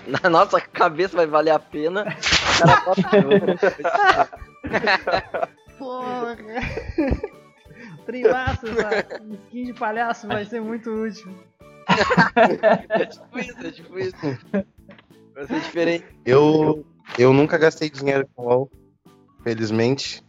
Na 0.07 0.19
nossa 0.33 0.63
cabeça 0.63 1.15
vai 1.15 1.27
valer 1.27 1.51
a 1.51 1.59
pena. 1.59 2.05
O 2.05 2.59
cara 2.59 2.83
bota 2.87 3.03
Porra! 5.79 6.39
Trimaço, 8.07 8.67
essa 8.67 9.05
skin 9.45 9.65
de 9.65 9.75
palhaço 9.75 10.27
vai 10.27 10.47
ser 10.47 10.63
muito 10.63 10.89
útil. 10.91 11.31
É 12.89 13.07
tipo 13.07 13.39
isso, 13.39 13.67
é 13.67 13.71
tipo 13.71 13.99
isso. 13.99 14.17
Vai 15.35 15.47
ser 15.47 15.61
diferente. 15.61 16.05
Eu, 16.25 16.85
eu 17.19 17.33
nunca 17.33 17.59
gastei 17.59 17.91
dinheiro 17.91 18.29
com 18.35 18.45
LoL, 18.45 18.71
felizmente. 19.43 20.23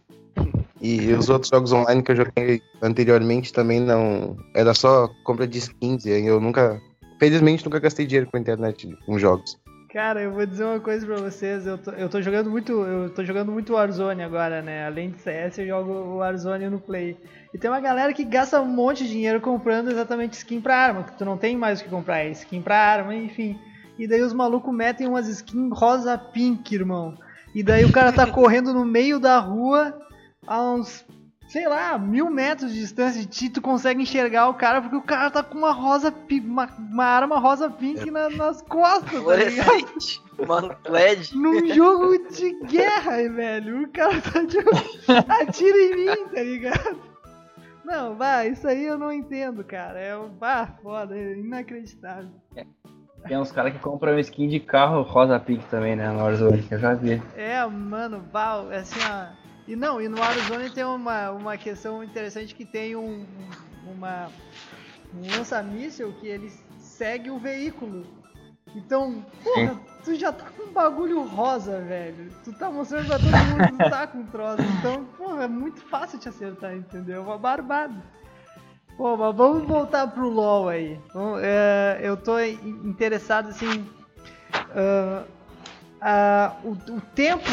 E 0.80 1.12
os 1.12 1.28
outros 1.28 1.50
jogos 1.50 1.72
online 1.72 2.02
que 2.02 2.12
eu 2.12 2.16
joguei 2.16 2.60
anteriormente 2.82 3.52
também 3.52 3.80
não. 3.80 4.36
Era 4.54 4.74
só 4.74 5.08
compra 5.24 5.46
de 5.46 5.58
skins. 5.58 6.04
E 6.04 6.26
eu 6.26 6.40
nunca. 6.40 6.80
Felizmente 7.18 7.64
nunca 7.64 7.78
gastei 7.78 8.06
dinheiro 8.06 8.30
com 8.30 8.36
a 8.36 8.40
internet 8.40 8.88
com 9.06 9.18
jogos. 9.18 9.58
Cara, 9.94 10.20
eu 10.22 10.32
vou 10.32 10.44
dizer 10.44 10.64
uma 10.64 10.80
coisa 10.80 11.06
pra 11.06 11.18
vocês, 11.18 11.68
eu 11.68 11.78
tô, 11.78 11.92
eu 11.92 12.08
tô 12.08 12.20
jogando 12.20 12.50
muito, 12.50 12.72
eu 12.72 13.10
tô 13.10 13.24
jogando 13.24 13.52
muito 13.52 13.74
Warzone 13.74 14.24
agora, 14.24 14.60
né? 14.60 14.84
Além 14.84 15.10
de 15.10 15.20
CS, 15.20 15.58
eu 15.58 15.68
jogo 15.68 15.92
o 15.92 16.16
Warzone 16.16 16.68
no 16.68 16.80
Play. 16.80 17.16
E 17.54 17.58
tem 17.58 17.70
uma 17.70 17.78
galera 17.78 18.12
que 18.12 18.24
gasta 18.24 18.60
um 18.60 18.66
monte 18.66 19.04
de 19.04 19.10
dinheiro 19.10 19.40
comprando 19.40 19.92
exatamente 19.92 20.32
skin 20.32 20.60
pra 20.60 20.76
arma, 20.76 21.04
que 21.04 21.16
tu 21.16 21.24
não 21.24 21.38
tem 21.38 21.56
mais 21.56 21.80
o 21.80 21.84
que 21.84 21.90
comprar, 21.90 22.24
é 22.24 22.30
skin 22.30 22.60
pra 22.60 22.76
arma, 22.76 23.14
enfim. 23.14 23.56
E 23.96 24.08
daí 24.08 24.20
os 24.20 24.32
malucos 24.32 24.74
metem 24.74 25.06
umas 25.06 25.28
skins 25.28 25.70
rosa 25.72 26.18
pink, 26.18 26.74
irmão. 26.74 27.14
E 27.54 27.62
daí 27.62 27.84
o 27.84 27.92
cara 27.92 28.10
tá 28.10 28.26
correndo 28.32 28.74
no 28.74 28.84
meio 28.84 29.20
da 29.20 29.38
rua 29.38 29.96
a 30.44 30.60
uns, 30.60 31.06
sei 31.48 31.68
lá, 31.68 31.96
mil 31.98 32.30
metros 32.30 32.72
de 32.72 32.80
distância 32.80 33.20
de 33.20 33.26
ti, 33.26 33.48
tu 33.48 33.60
consegue 33.62 34.02
enxergar 34.02 34.48
o 34.48 34.54
cara 34.54 34.80
porque 34.80 34.96
o 34.96 35.02
cara 35.02 35.30
tá 35.30 35.42
com 35.42 35.58
uma 35.58 35.72
rosa 35.72 36.10
pink, 36.10 36.46
uma, 36.46 36.66
uma 36.78 37.04
arma 37.04 37.38
rosa 37.38 37.70
pink 37.70 38.10
na- 38.10 38.30
nas 38.30 38.60
costas, 38.62 39.22
tá 39.22 39.36
ligado? 39.36 39.64
Fluorescente. 39.66 40.22
Mano, 40.46 40.74
LED. 40.84 41.36
Num 41.36 41.72
jogo 41.72 42.18
de 42.30 42.58
guerra, 42.66 43.16
velho. 43.30 43.82
O 43.84 43.88
cara 43.88 44.20
tá 44.20 44.44
tipo, 44.46 44.70
atira 45.32 45.76
em 45.78 45.96
mim, 45.96 46.26
tá 46.26 46.42
ligado? 46.42 46.98
Não, 47.84 48.16
vai, 48.16 48.48
isso 48.48 48.66
aí 48.66 48.84
eu 48.84 48.98
não 48.98 49.12
entendo, 49.12 49.62
cara. 49.62 50.00
É 50.00 50.16
um 50.16 50.28
bah, 50.30 50.66
foda, 50.82 51.16
é 51.16 51.34
inacreditável. 51.38 52.30
Tem 53.28 53.38
uns 53.38 53.52
caras 53.52 53.72
que 53.72 53.78
compram 53.78 54.18
skin 54.18 54.48
de 54.48 54.58
carro 54.58 55.02
rosa 55.02 55.38
pink 55.38 55.64
também, 55.66 55.94
né? 55.94 56.08
Na 56.10 56.22
Warzone, 56.24 56.62
que 56.62 56.74
eu 56.74 56.78
já 56.78 56.94
vi. 56.94 57.22
É, 57.36 57.64
mano, 57.66 58.18
bah, 58.32 58.64
assim, 58.76 58.98
ó. 59.08 59.43
E 59.66 59.74
não, 59.74 60.00
e 60.00 60.08
no 60.08 60.18
Warzone 60.18 60.70
tem 60.70 60.84
uma, 60.84 61.30
uma 61.30 61.56
questão 61.56 62.04
interessante 62.04 62.54
que 62.54 62.64
tem 62.64 62.94
um, 62.96 63.26
uma, 63.86 64.30
um 65.14 65.36
lança-míssel 65.36 66.12
que 66.20 66.26
ele 66.26 66.52
segue 66.78 67.30
o 67.30 67.38
veículo. 67.38 68.06
Então, 68.76 69.24
porra, 69.42 69.80
tu 70.04 70.14
já 70.16 70.32
tá 70.32 70.46
com 70.50 70.64
um 70.64 70.72
bagulho 70.72 71.22
rosa, 71.22 71.80
velho. 71.80 72.30
Tu 72.44 72.52
tá 72.52 72.70
mostrando 72.70 73.06
pra 73.06 73.18
todo 73.18 73.30
mundo 73.32 73.70
que 73.78 73.84
tu 73.84 73.90
tá 73.90 74.06
com 74.06 74.24
troço. 74.26 74.62
Então, 74.78 75.04
porra, 75.16 75.44
é 75.44 75.48
muito 75.48 75.80
fácil 75.80 76.18
te 76.18 76.28
acertar, 76.28 76.74
entendeu? 76.74 77.16
É 77.16 77.24
uma 77.24 77.38
barbada. 77.38 77.94
Pô, 78.96 79.16
mas 79.16 79.34
vamos 79.34 79.66
voltar 79.66 80.08
pro 80.08 80.28
LoL 80.28 80.68
aí. 80.68 81.00
Vamos- 81.14 81.40
é, 81.42 82.00
eu 82.02 82.16
tô 82.16 82.38
in- 82.38 82.80
interessado, 82.84 83.48
assim... 83.48 83.88
ah, 84.74 85.24
ah, 86.00 86.56
o, 86.64 86.72
o 86.72 87.00
tempo 87.14 87.44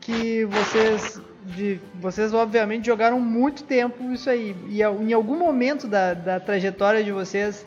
que 0.00 0.44
vocês 0.46 1.20
de, 1.50 1.80
vocês 1.94 2.32
obviamente 2.32 2.86
jogaram 2.86 3.20
muito 3.20 3.64
tempo 3.64 4.12
isso 4.12 4.28
aí 4.28 4.56
e 4.68 4.82
em 4.82 5.12
algum 5.12 5.38
momento 5.38 5.86
da, 5.86 6.14
da 6.14 6.40
trajetória 6.40 7.02
de 7.02 7.12
vocês 7.12 7.66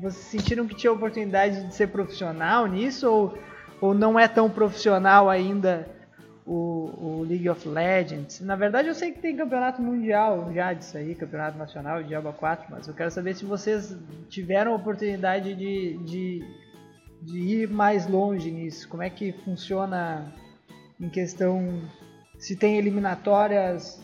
vocês 0.00 0.24
sentiram 0.24 0.66
que 0.66 0.74
tinha 0.74 0.92
oportunidade 0.92 1.66
de 1.66 1.74
ser 1.74 1.88
profissional 1.88 2.66
nisso 2.66 3.10
ou, 3.10 3.38
ou 3.80 3.94
não 3.94 4.18
é 4.18 4.26
tão 4.28 4.48
profissional 4.50 5.28
ainda 5.28 5.88
o, 6.46 6.90
o 7.20 7.26
League 7.28 7.48
of 7.48 7.68
Legends? 7.68 8.40
Na 8.40 8.56
verdade 8.56 8.88
eu 8.88 8.94
sei 8.94 9.12
que 9.12 9.20
tem 9.20 9.36
campeonato 9.36 9.80
mundial 9.80 10.50
já 10.52 10.72
disso 10.72 10.96
aí, 10.96 11.14
campeonato 11.14 11.58
nacional 11.58 12.02
de 12.02 12.08
Diablo 12.08 12.32
4, 12.32 12.66
mas 12.70 12.88
eu 12.88 12.94
quero 12.94 13.10
saber 13.10 13.34
se 13.34 13.44
vocês 13.44 13.96
tiveram 14.28 14.74
oportunidade 14.74 15.54
de, 15.54 15.98
de 15.98 16.60
de 17.20 17.38
ir 17.38 17.68
mais 17.68 18.06
longe 18.08 18.50
nisso? 18.50 18.88
Como 18.88 19.02
é 19.02 19.10
que 19.10 19.32
funciona 19.32 20.32
em 20.98 21.08
questão 21.08 21.80
se 22.40 22.56
tem 22.56 22.78
eliminatórias, 22.78 24.02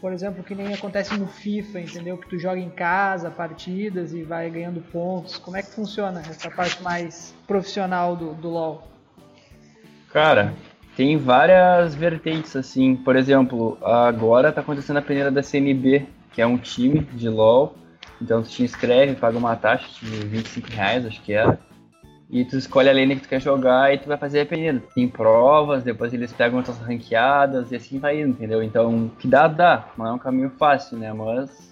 por 0.00 0.12
exemplo, 0.12 0.42
que 0.42 0.54
nem 0.54 0.74
acontece 0.74 1.16
no 1.16 1.28
FIFA, 1.28 1.80
entendeu? 1.80 2.18
Que 2.18 2.28
tu 2.28 2.38
joga 2.38 2.58
em 2.58 2.68
casa 2.68 3.30
partidas 3.30 4.12
e 4.12 4.24
vai 4.24 4.50
ganhando 4.50 4.80
pontos. 4.80 5.38
Como 5.38 5.56
é 5.56 5.62
que 5.62 5.70
funciona 5.70 6.20
essa 6.20 6.50
parte 6.50 6.82
mais 6.82 7.32
profissional 7.46 8.16
do, 8.16 8.34
do 8.34 8.50
LoL? 8.50 8.88
Cara, 10.12 10.52
tem 10.96 11.16
várias 11.16 11.94
vertentes, 11.94 12.56
assim. 12.56 12.96
Por 12.96 13.14
exemplo, 13.14 13.78
agora 13.82 14.52
tá 14.52 14.60
acontecendo 14.60 14.96
a 14.96 15.02
peneira 15.02 15.30
da 15.30 15.42
CNB, 15.42 16.06
que 16.32 16.42
é 16.42 16.46
um 16.46 16.58
time 16.58 17.00
de 17.00 17.28
LoL. 17.28 17.74
Então 18.20 18.42
tu 18.42 18.50
te 18.50 18.64
inscreve, 18.64 19.14
paga 19.14 19.38
uma 19.38 19.54
taxa 19.54 19.86
de 20.02 20.26
25 20.26 20.68
reais, 20.70 21.06
acho 21.06 21.22
que 21.22 21.32
era. 21.32 21.58
E 22.32 22.44
tu 22.44 22.56
escolhe 22.56 22.88
a 22.88 22.92
lane 22.92 23.16
que 23.16 23.22
tu 23.22 23.28
quer 23.28 23.40
jogar 23.40 23.92
e 23.92 23.98
tu 23.98 24.06
vai 24.06 24.16
fazer 24.16 24.46
peneira. 24.46 24.80
Tem 24.94 25.08
provas, 25.08 25.82
depois 25.82 26.14
eles 26.14 26.32
pegam 26.32 26.60
as 26.60 26.66
tuas 26.66 26.78
ranqueadas 26.78 27.72
e 27.72 27.76
assim 27.76 27.98
vai 27.98 28.20
indo, 28.20 28.30
entendeu? 28.30 28.62
Então, 28.62 29.10
que 29.18 29.26
dá, 29.26 29.48
dá. 29.48 29.88
Não 29.98 30.06
é 30.06 30.12
um 30.12 30.18
caminho 30.18 30.50
fácil, 30.50 30.96
né? 30.96 31.12
Mas 31.12 31.70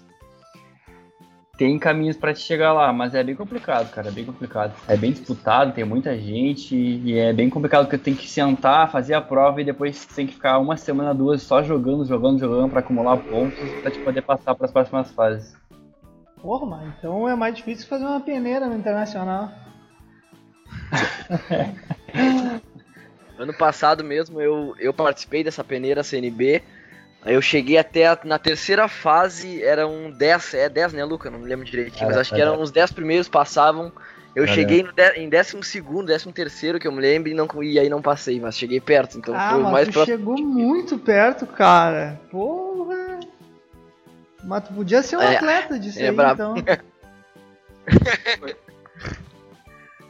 tem 1.57 1.79
caminhos 1.79 2.17
pra 2.17 2.33
te 2.33 2.39
chegar 2.39 2.73
lá, 2.73 2.91
mas 2.91 3.13
é 3.13 3.23
bem 3.23 3.35
complicado, 3.35 3.89
cara, 3.91 4.09
é 4.09 4.11
bem 4.11 4.25
complicado. 4.25 4.73
É 4.87 4.95
bem 4.95 5.11
disputado, 5.11 5.73
tem 5.73 5.83
muita 5.83 6.17
gente 6.17 6.75
e 6.75 7.17
é 7.17 7.33
bem 7.33 7.49
complicado 7.49 7.83
porque 7.83 7.97
tu 7.97 8.03
tem 8.03 8.15
que 8.15 8.29
sentar, 8.29 8.91
fazer 8.91 9.13
a 9.13 9.21
prova 9.21 9.61
e 9.61 9.65
depois 9.65 10.05
tem 10.05 10.25
que 10.25 10.35
ficar 10.35 10.57
uma 10.59 10.77
semana, 10.77 11.13
duas 11.13 11.41
só 11.41 11.61
jogando, 11.61 12.05
jogando, 12.05 12.39
jogando 12.39 12.69
pra 12.69 12.79
acumular 12.79 13.17
pontos 13.17 13.73
pra 13.81 13.91
te 13.91 13.99
poder 13.99 14.21
passar 14.21 14.55
pras 14.55 14.71
próximas 14.71 15.11
fases. 15.11 15.53
Porra, 16.41 16.81
então 16.97 17.27
é 17.27 17.35
mais 17.35 17.55
difícil 17.55 17.87
fazer 17.87 18.05
uma 18.05 18.21
peneira 18.21 18.67
no 18.67 18.75
internacional. 18.75 19.49
Ano 23.37 23.53
passado 23.53 24.03
mesmo 24.03 24.41
eu, 24.41 24.75
eu 24.77 24.93
participei 24.93 25.43
dessa 25.45 25.63
peneira 25.63 26.03
CNB. 26.03 26.61
Aí 27.21 27.35
eu 27.35 27.41
cheguei 27.41 27.77
até 27.77 28.05
a- 28.07 28.19
na 28.25 28.37
terceira 28.37 28.87
fase, 28.89 29.63
eram 29.63 30.11
10, 30.11 30.53
é 30.53 30.67
10 30.67 30.91
né, 30.91 31.05
Luca? 31.05 31.29
Não 31.29 31.39
me 31.39 31.47
lembro 31.47 31.65
direitinho, 31.65 32.07
mas 32.07 32.17
É, 32.17 32.19
acho 32.19 32.33
é 32.33 32.35
que 32.35 32.41
eram 32.41 32.61
os 32.61 32.69
10 32.71 32.91
primeiros 32.91 33.29
passavam. 33.29 33.93
Eu 34.35 34.43
É, 34.43 34.47
cheguei 34.47 34.83
no 34.83 34.91
de, 34.91 35.11
em 35.13 35.29
12 35.29 35.63
segundo, 35.63 36.07
13 36.07 36.31
terceiro 36.33 36.79
que 36.79 36.87
eu 36.87 36.91
me 36.91 36.99
lembro 37.01 37.29
e, 37.29 37.33
não, 37.33 37.47
e 37.63 37.79
aí 37.79 37.89
não 37.89 38.01
passei, 38.01 38.39
mas 38.41 38.57
cheguei 38.57 38.79
perto, 38.81 39.17
então 39.17 39.33
ah, 39.35 39.49
foi 39.49 39.63
mas 39.63 39.71
mais 39.71 39.87
tu 39.87 39.93
próximo. 39.93 40.17
chegou 40.17 40.37
muito 40.37 40.97
perto, 40.99 41.47
cara. 41.47 42.19
Porra. 42.29 43.19
Mas 44.43 44.63
tu 44.67 44.73
podia 44.73 45.01
ser 45.01 45.15
um 45.17 45.21
É, 45.21 45.35
atleta 45.37 45.79
disso 45.79 45.99
é 45.99 46.09
aí, 46.09 46.15
brabo. 46.15 46.33
então. 46.35 46.55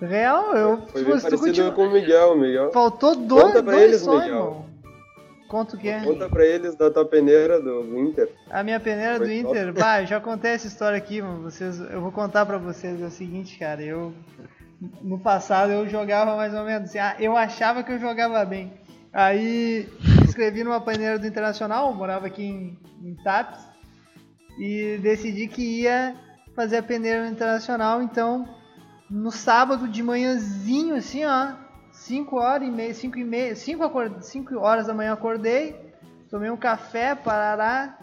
Real, 0.01 0.55
eu. 0.55 0.81
Foi 0.87 1.03
bem 1.03 1.19
parecido 1.19 1.37
continua- 1.39 1.71
com 1.71 1.87
o 1.87 1.91
Miguel, 1.91 2.35
Miguel. 2.37 2.71
Faltou 2.71 3.15
dois, 3.15 3.43
Conta 3.43 3.63
pra 3.63 3.73
dois 3.73 3.83
eles, 3.83 4.01
só, 4.01 4.13
Miguel. 4.19 4.27
irmão. 4.27 4.65
Conta 5.49 5.75
o 5.75 5.79
quê? 5.79 5.97
Conta 6.03 6.29
pra 6.29 6.45
eles 6.45 6.75
da 6.75 6.91
tua 6.91 7.05
peneira 7.05 7.59
do 7.59 7.97
Inter. 7.99 8.29
A 8.51 8.61
minha 8.63 8.79
peneira 8.79 9.17
do 9.19 9.25
Foi 9.25 9.41
top. 9.41 9.57
Inter, 9.57 9.73
bah, 9.77 10.01
eu 10.01 10.05
já 10.07 10.19
contei 10.21 10.51
essa 10.51 10.67
história 10.67 10.97
aqui, 10.97 11.21
mano. 11.21 11.41
Vocês, 11.41 11.79
eu 11.79 11.99
vou 12.01 12.11
contar 12.11 12.45
pra 12.45 12.57
vocês 12.59 13.01
é 13.01 13.05
o 13.05 13.09
seguinte, 13.11 13.57
cara. 13.57 13.81
Eu 13.81 14.13
no 15.01 15.19
passado 15.19 15.71
eu 15.71 15.87
jogava 15.89 16.35
mais 16.37 16.53
ou 16.53 16.63
menos 16.63 16.89
assim, 16.89 16.99
ah, 16.99 17.15
eu 17.19 17.35
achava 17.35 17.83
que 17.83 17.91
eu 17.91 17.99
jogava 17.99 18.45
bem. 18.45 18.71
Aí 19.11 19.89
me 20.01 20.23
inscrevi 20.23 20.63
numa 20.63 20.79
peneira 20.79 21.17
do 21.19 21.25
Internacional, 21.27 21.93
morava 21.93 22.27
aqui 22.27 22.43
em, 22.43 22.79
em 23.03 23.15
Tapes 23.23 23.59
e 24.59 24.97
decidi 25.01 25.47
que 25.47 25.81
ia 25.81 26.15
fazer 26.55 26.77
a 26.77 26.83
peneira 26.83 27.25
no 27.25 27.31
Internacional, 27.31 28.01
então 28.03 28.47
no 29.09 29.31
sábado 29.31 29.87
de 29.87 30.03
manhãzinho 30.03 30.95
assim, 30.95 31.25
ó, 31.25 31.53
5 31.91 32.35
horas 32.37 32.67
e 32.67 32.71
meia, 32.71 32.93
5 32.93 33.17
e 33.17 33.23
meia, 33.23 33.55
5 33.55 34.57
horas 34.57 34.87
da 34.87 34.93
manhã 34.93 35.13
acordei, 35.13 35.75
tomei 36.29 36.49
um 36.49 36.57
café, 36.57 37.15
parará, 37.15 37.97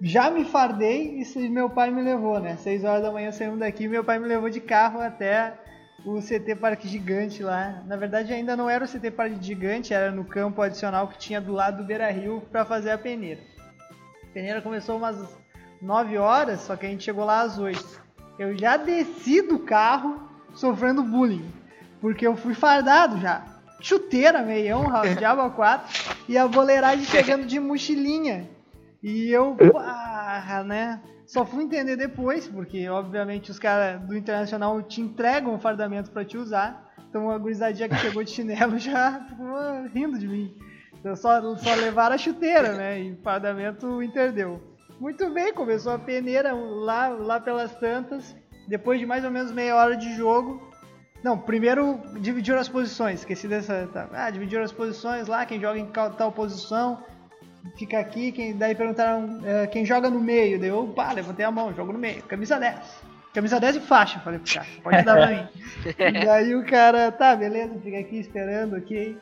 já 0.00 0.30
me 0.30 0.44
fardei 0.44 1.20
e 1.22 1.48
meu 1.48 1.68
pai 1.68 1.90
me 1.90 2.02
levou, 2.02 2.40
né? 2.40 2.56
6 2.56 2.84
horas 2.84 3.02
da 3.02 3.10
manhã 3.10 3.30
saímos 3.30 3.58
daqui, 3.58 3.88
meu 3.88 4.04
pai 4.04 4.18
me 4.18 4.26
levou 4.26 4.48
de 4.48 4.60
carro 4.60 5.00
até 5.00 5.58
o 6.04 6.20
CT 6.20 6.54
Parque 6.56 6.88
Gigante 6.88 7.42
lá. 7.42 7.82
Na 7.86 7.96
verdade 7.96 8.32
ainda 8.32 8.56
não 8.56 8.70
era 8.70 8.84
o 8.84 8.88
CT 8.88 9.10
Parque 9.10 9.44
Gigante, 9.44 9.92
era 9.92 10.10
no 10.10 10.24
campo 10.24 10.62
adicional 10.62 11.08
que 11.08 11.18
tinha 11.18 11.40
do 11.40 11.52
lado 11.52 11.78
do 11.78 11.84
Beira 11.84 12.10
Rio 12.10 12.40
para 12.50 12.64
fazer 12.64 12.90
a 12.90 12.98
peneira. 12.98 13.40
A 14.22 14.32
peneira 14.32 14.62
começou 14.62 14.96
umas 14.96 15.36
9 15.82 16.16
horas, 16.16 16.60
só 16.60 16.76
que 16.76 16.86
a 16.86 16.88
gente 16.88 17.04
chegou 17.04 17.24
lá 17.24 17.40
às 17.42 17.58
8. 17.58 18.02
Eu 18.38 18.56
já 18.56 18.76
desci 18.76 19.42
do 19.42 19.58
carro 19.58 20.27
sofrendo 20.58 21.02
bullying, 21.02 21.48
porque 22.00 22.26
eu 22.26 22.36
fui 22.36 22.52
fardado 22.52 23.18
já. 23.18 23.44
Chuteira, 23.80 24.42
meião, 24.42 24.86
diabo 25.16 25.48
4 25.50 26.14
e 26.28 26.36
a 26.36 26.48
boleiragem 26.48 27.04
chegando 27.04 27.46
de 27.46 27.60
mochilinha. 27.60 28.50
E 29.00 29.30
eu, 29.30 29.56
pá, 29.72 30.64
né? 30.66 31.00
Só 31.24 31.44
fui 31.46 31.62
entender 31.62 31.96
depois, 31.96 32.48
porque 32.48 32.88
obviamente 32.88 33.50
os 33.50 33.58
caras 33.58 34.00
do 34.00 34.16
Internacional 34.16 34.82
te 34.82 35.00
entregam 35.00 35.54
o 35.54 35.58
fardamento 35.58 36.10
pra 36.10 36.24
te 36.24 36.36
usar. 36.36 36.92
Então 37.08 37.30
a 37.30 37.38
gurizadinha 37.38 37.88
que 37.88 37.96
chegou 37.96 38.24
de 38.24 38.30
chinelo 38.30 38.76
já 38.80 39.24
ficou 39.28 39.86
rindo 39.94 40.18
de 40.18 40.26
mim. 40.26 40.52
Então 40.98 41.14
só, 41.14 41.54
só 41.56 41.74
levaram 41.74 42.16
a 42.16 42.18
chuteira, 42.18 42.72
né? 42.72 43.00
E 43.00 43.12
o 43.12 43.22
fardamento 43.22 43.86
o 43.86 44.02
Inter 44.02 44.32
deu. 44.32 44.60
Muito 44.98 45.30
bem, 45.30 45.54
começou 45.54 45.92
a 45.92 45.98
peneira 45.98 46.52
lá, 46.52 47.08
lá 47.08 47.38
pelas 47.38 47.72
tantas. 47.76 48.34
Depois 48.68 49.00
de 49.00 49.06
mais 49.06 49.24
ou 49.24 49.30
menos 49.30 49.50
meia 49.50 49.74
hora 49.74 49.96
de 49.96 50.14
jogo, 50.14 50.62
Não, 51.24 51.36
primeiro 51.36 52.00
dividiram 52.20 52.60
as 52.60 52.68
posições. 52.68 53.20
Esqueci 53.20 53.48
dessa. 53.48 53.88
Tá. 53.92 54.08
Ah, 54.12 54.30
dividiram 54.30 54.62
as 54.62 54.70
posições 54.70 55.26
lá, 55.26 55.44
quem 55.44 55.60
joga 55.60 55.78
em 55.78 55.86
tal 55.86 56.30
posição. 56.30 57.02
Fica 57.76 57.98
aqui, 57.98 58.30
quem, 58.30 58.56
daí 58.56 58.74
perguntaram 58.74 59.40
eh, 59.44 59.66
quem 59.66 59.84
joga 59.84 60.08
no 60.08 60.20
meio. 60.20 60.60
Daí 60.60 60.68
eu, 60.68 60.86
pá, 60.88 61.12
levantei 61.12 61.44
a 61.44 61.50
mão, 61.50 61.74
jogo 61.74 61.92
no 61.92 61.98
meio. 61.98 62.22
Camisa 62.22 62.58
10. 62.58 62.78
Camisa 63.34 63.58
10 63.58 63.76
e 63.76 63.80
faixa, 63.80 64.20
falei 64.20 64.38
pro 64.38 64.54
cara. 64.54 64.66
Pode 64.82 65.02
dar 65.02 65.16
pra 65.16 65.26
mim. 65.26 65.48
e 65.98 66.24
daí 66.24 66.54
o 66.54 66.64
cara, 66.64 67.10
tá, 67.10 67.34
beleza, 67.34 67.78
fica 67.80 67.98
aqui 67.98 68.20
esperando, 68.20 68.76
ok. 68.76 69.18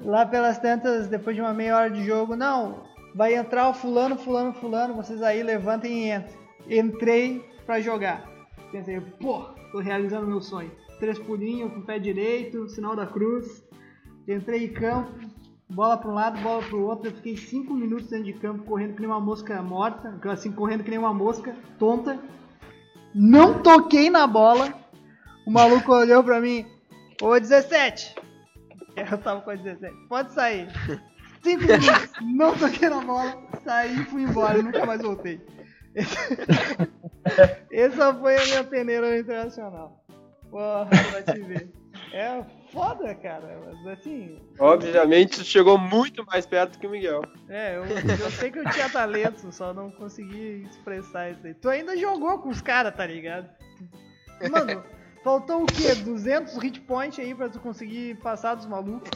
Lá 0.00 0.26
pelas 0.26 0.58
tantas, 0.58 1.08
depois 1.08 1.34
de 1.34 1.42
uma 1.42 1.54
meia 1.54 1.76
hora 1.76 1.90
de 1.90 2.04
jogo, 2.04 2.36
não, 2.36 2.84
vai 3.14 3.34
entrar 3.34 3.68
o 3.68 3.74
fulano, 3.74 4.16
fulano, 4.16 4.52
fulano, 4.52 4.94
vocês 4.94 5.22
aí 5.22 5.42
levantem 5.42 6.10
e 6.10 6.12
entrem. 6.12 6.44
Entrei 6.68 7.50
pra 7.66 7.80
jogar. 7.80 8.33
Pensei, 8.74 9.00
pô, 9.00 9.44
tô 9.70 9.78
realizando 9.78 10.26
meu 10.26 10.40
sonho. 10.40 10.72
Três 10.98 11.16
pulinhos 11.16 11.72
com 11.72 11.78
o 11.78 11.84
pé 11.84 11.96
direito, 11.96 12.68
sinal 12.68 12.96
da 12.96 13.06
cruz. 13.06 13.64
Entrei 14.26 14.64
em 14.64 14.72
campo, 14.72 15.12
bola 15.70 15.96
pra 15.96 16.10
um 16.10 16.14
lado, 16.14 16.42
bola 16.42 16.60
pro 16.60 16.82
outro. 16.82 17.08
Eu 17.08 17.14
fiquei 17.14 17.36
cinco 17.36 17.72
minutos 17.72 18.10
dentro 18.10 18.24
de 18.24 18.32
campo, 18.32 18.64
correndo 18.64 18.94
que 18.94 19.00
nem 19.00 19.08
uma 19.08 19.20
mosca 19.20 19.62
morta, 19.62 20.18
assim, 20.28 20.50
correndo 20.50 20.82
que 20.82 20.90
nem 20.90 20.98
uma 20.98 21.14
mosca, 21.14 21.54
tonta. 21.78 22.18
Não 23.14 23.62
toquei 23.62 24.10
na 24.10 24.26
bola. 24.26 24.74
O 25.46 25.52
maluco 25.52 25.92
olhou 25.92 26.24
pra 26.24 26.40
mim, 26.40 26.66
ô 27.22 27.38
17. 27.38 28.16
Eu 29.08 29.18
tava 29.18 29.40
com 29.42 29.50
a 29.50 29.54
17. 29.54 29.94
Pode 30.08 30.32
sair. 30.32 30.66
Cinco 31.44 31.62
minutos, 31.62 32.10
não 32.22 32.58
toquei 32.58 32.88
na 32.88 33.00
bola, 33.02 33.40
saí 33.62 34.00
e 34.00 34.04
fui 34.06 34.22
embora, 34.22 34.60
nunca 34.60 34.84
mais 34.84 35.00
voltei. 35.00 35.40
Essa 37.72 38.14
foi 38.14 38.36
a 38.36 38.44
minha 38.44 38.64
peneira 38.64 39.18
internacional. 39.18 40.04
Porra, 40.50 40.86
pra 40.86 41.34
te 41.34 41.40
ver. 41.40 41.72
É 42.12 42.44
foda, 42.72 43.14
cara. 43.14 43.60
Mas 43.64 43.98
assim, 43.98 44.38
Obviamente, 44.58 45.38
tu 45.38 45.44
chegou 45.44 45.76
muito 45.78 46.24
mais 46.26 46.46
perto 46.46 46.78
que 46.78 46.86
o 46.86 46.90
Miguel. 46.90 47.22
é, 47.48 47.76
eu, 47.76 47.84
eu 47.84 48.30
sei 48.30 48.50
que 48.50 48.58
eu 48.58 48.70
tinha 48.70 48.88
talento, 48.88 49.50
só 49.52 49.72
não 49.72 49.90
consegui 49.90 50.66
expressar 50.70 51.30
isso 51.30 51.46
aí. 51.46 51.54
Tu 51.54 51.68
ainda 51.68 51.96
jogou 51.96 52.38
com 52.38 52.48
os 52.48 52.60
caras, 52.60 52.94
tá 52.94 53.06
ligado? 53.06 53.48
Mano, 54.50 54.84
faltou 55.22 55.62
o 55.62 55.66
quê? 55.66 55.94
200 55.94 56.56
hit 56.58 56.80
point 56.82 57.20
aí 57.20 57.34
pra 57.34 57.48
tu 57.48 57.58
conseguir 57.60 58.16
passar 58.16 58.54
dos 58.54 58.66
malucos? 58.66 59.10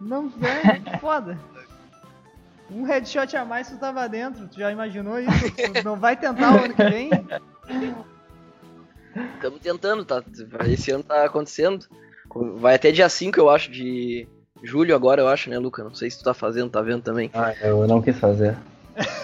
Não, 0.00 0.32
é 0.42 0.98
foda. 0.98 1.38
Um 2.74 2.84
headshot 2.84 3.36
a 3.36 3.44
mais 3.44 3.68
tu 3.68 3.76
tava 3.78 4.08
dentro, 4.08 4.48
tu 4.48 4.58
já 4.58 4.70
imaginou 4.72 5.20
isso? 5.20 5.50
Tu 5.74 5.84
não 5.84 5.96
vai 5.96 6.16
tentar 6.16 6.54
o 6.54 6.64
ano 6.64 6.74
que 6.74 6.84
vem? 6.84 7.10
Estamos 9.34 9.60
tentando, 9.60 10.04
tá? 10.04 10.22
Esse 10.66 10.90
ano 10.90 11.04
tá 11.04 11.24
acontecendo. 11.24 11.86
Vai 12.56 12.76
até 12.76 12.90
dia 12.90 13.08
5, 13.08 13.38
eu 13.38 13.50
acho, 13.50 13.70
de 13.70 14.26
julho 14.62 14.94
agora, 14.94 15.20
eu 15.20 15.28
acho, 15.28 15.50
né, 15.50 15.58
Luca? 15.58 15.84
Não 15.84 15.94
sei 15.94 16.10
se 16.10 16.18
tu 16.18 16.24
tá 16.24 16.32
fazendo, 16.32 16.70
tá 16.70 16.80
vendo 16.80 17.02
também. 17.02 17.30
Ah, 17.34 17.52
eu 17.60 17.86
não 17.86 18.00
quis 18.00 18.18
fazer. 18.18 18.56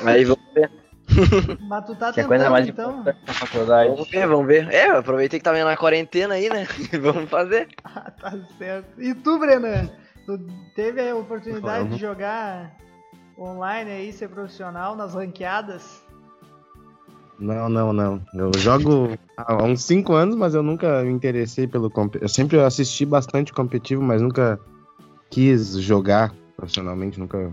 Aí 0.05 0.25
vamos 0.25 0.45
ver, 0.55 0.71
Mas 1.61 1.87
tu 1.87 1.95
tá 1.95 2.13
Que 2.13 2.21
é 2.21 2.25
tentando 2.25 2.29
coisa 2.29 2.51
mais 2.51 2.69
então? 2.69 3.05
faculdade. 3.27 3.91
vamos 3.91 4.11
ver, 4.11 4.27
vamos 4.27 4.47
ver. 4.47 4.69
É, 4.71 4.89
eu 4.89 4.99
aproveitei 4.99 5.39
que 5.41 5.45
tava 5.45 5.63
na 5.65 5.77
quarentena 5.77 6.35
aí, 6.35 6.51
né? 6.51 6.67
vamos 7.01 7.31
fazer. 7.31 7.69
Ah, 7.83 8.11
tá 8.11 8.35
certo. 8.59 9.01
E 9.01 9.15
tu, 9.15 9.39
Brenan? 9.39 9.89
Tu 10.27 10.39
teve 10.75 11.09
a 11.09 11.17
oportunidade 11.17 11.85
Vamos. 11.85 11.95
de 11.97 12.01
jogar 12.01 12.71
online 13.39 13.91
aí, 13.91 14.13
ser 14.13 14.29
profissional 14.29 14.97
nas 14.97 15.15
ranqueadas? 15.15 16.03
Não, 17.39 17.69
não, 17.69 17.93
não. 17.93 18.21
Eu 18.35 18.51
jogo 18.59 19.17
há 19.37 19.63
uns 19.63 19.85
5 19.85 20.13
anos, 20.13 20.35
mas 20.35 20.55
eu 20.55 20.63
nunca 20.63 21.03
me 21.05 21.13
interessei 21.13 21.69
pelo 21.69 21.89
competitivo. 21.89 22.25
Eu 22.25 22.29
sempre 22.29 22.61
assisti 22.61 23.07
bastante 23.07 23.53
competitivo, 23.53 24.03
mas 24.03 24.21
nunca 24.21 24.59
quis 25.31 25.79
jogar 25.79 26.35
profissionalmente, 26.57 27.21
nunca. 27.21 27.53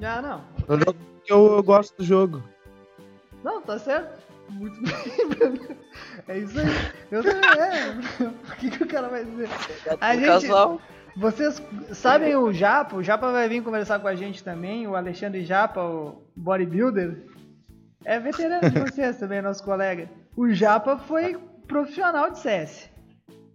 Ah, 0.00 0.22
não. 0.22 0.40
Eu, 0.68 0.78
jogo 0.78 0.94
porque 0.94 1.32
eu, 1.32 1.56
eu 1.56 1.62
gosto 1.62 1.96
do 1.96 2.04
jogo. 2.04 2.40
Não, 3.42 3.60
tá 3.60 3.78
certo. 3.80 4.16
Muito 4.48 4.80
bem. 4.80 5.60
É 6.28 6.38
isso 6.38 6.58
aí. 6.60 6.66
Eu 7.10 7.24
também, 7.24 7.60
é. 7.60 7.94
O 8.52 8.56
que, 8.58 8.70
que 8.70 8.84
o 8.84 8.86
cara 8.86 9.08
vai 9.08 9.24
dizer? 9.24 9.48
A 10.00 10.10
Um 10.10 10.14
gente- 10.14 10.26
Casual. 10.26 10.80
Vocês 11.18 11.60
sabem 11.94 12.36
o 12.36 12.52
Japa? 12.52 12.94
O 12.94 13.02
Japa 13.02 13.32
vai 13.32 13.48
vir 13.48 13.60
conversar 13.60 13.98
com 13.98 14.06
a 14.06 14.14
gente 14.14 14.44
também, 14.44 14.86
o 14.86 14.94
Alexandre 14.94 15.44
Japa, 15.44 15.80
o 15.82 16.22
bodybuilder. 16.36 17.26
É 18.04 18.20
veterano 18.20 18.70
de 18.70 18.78
vocês 18.78 19.18
também, 19.18 19.42
nosso 19.42 19.64
colega. 19.64 20.08
O 20.36 20.48
Japa 20.50 20.96
foi 20.96 21.36
profissional 21.66 22.30
de 22.30 22.38
CS. 22.38 22.88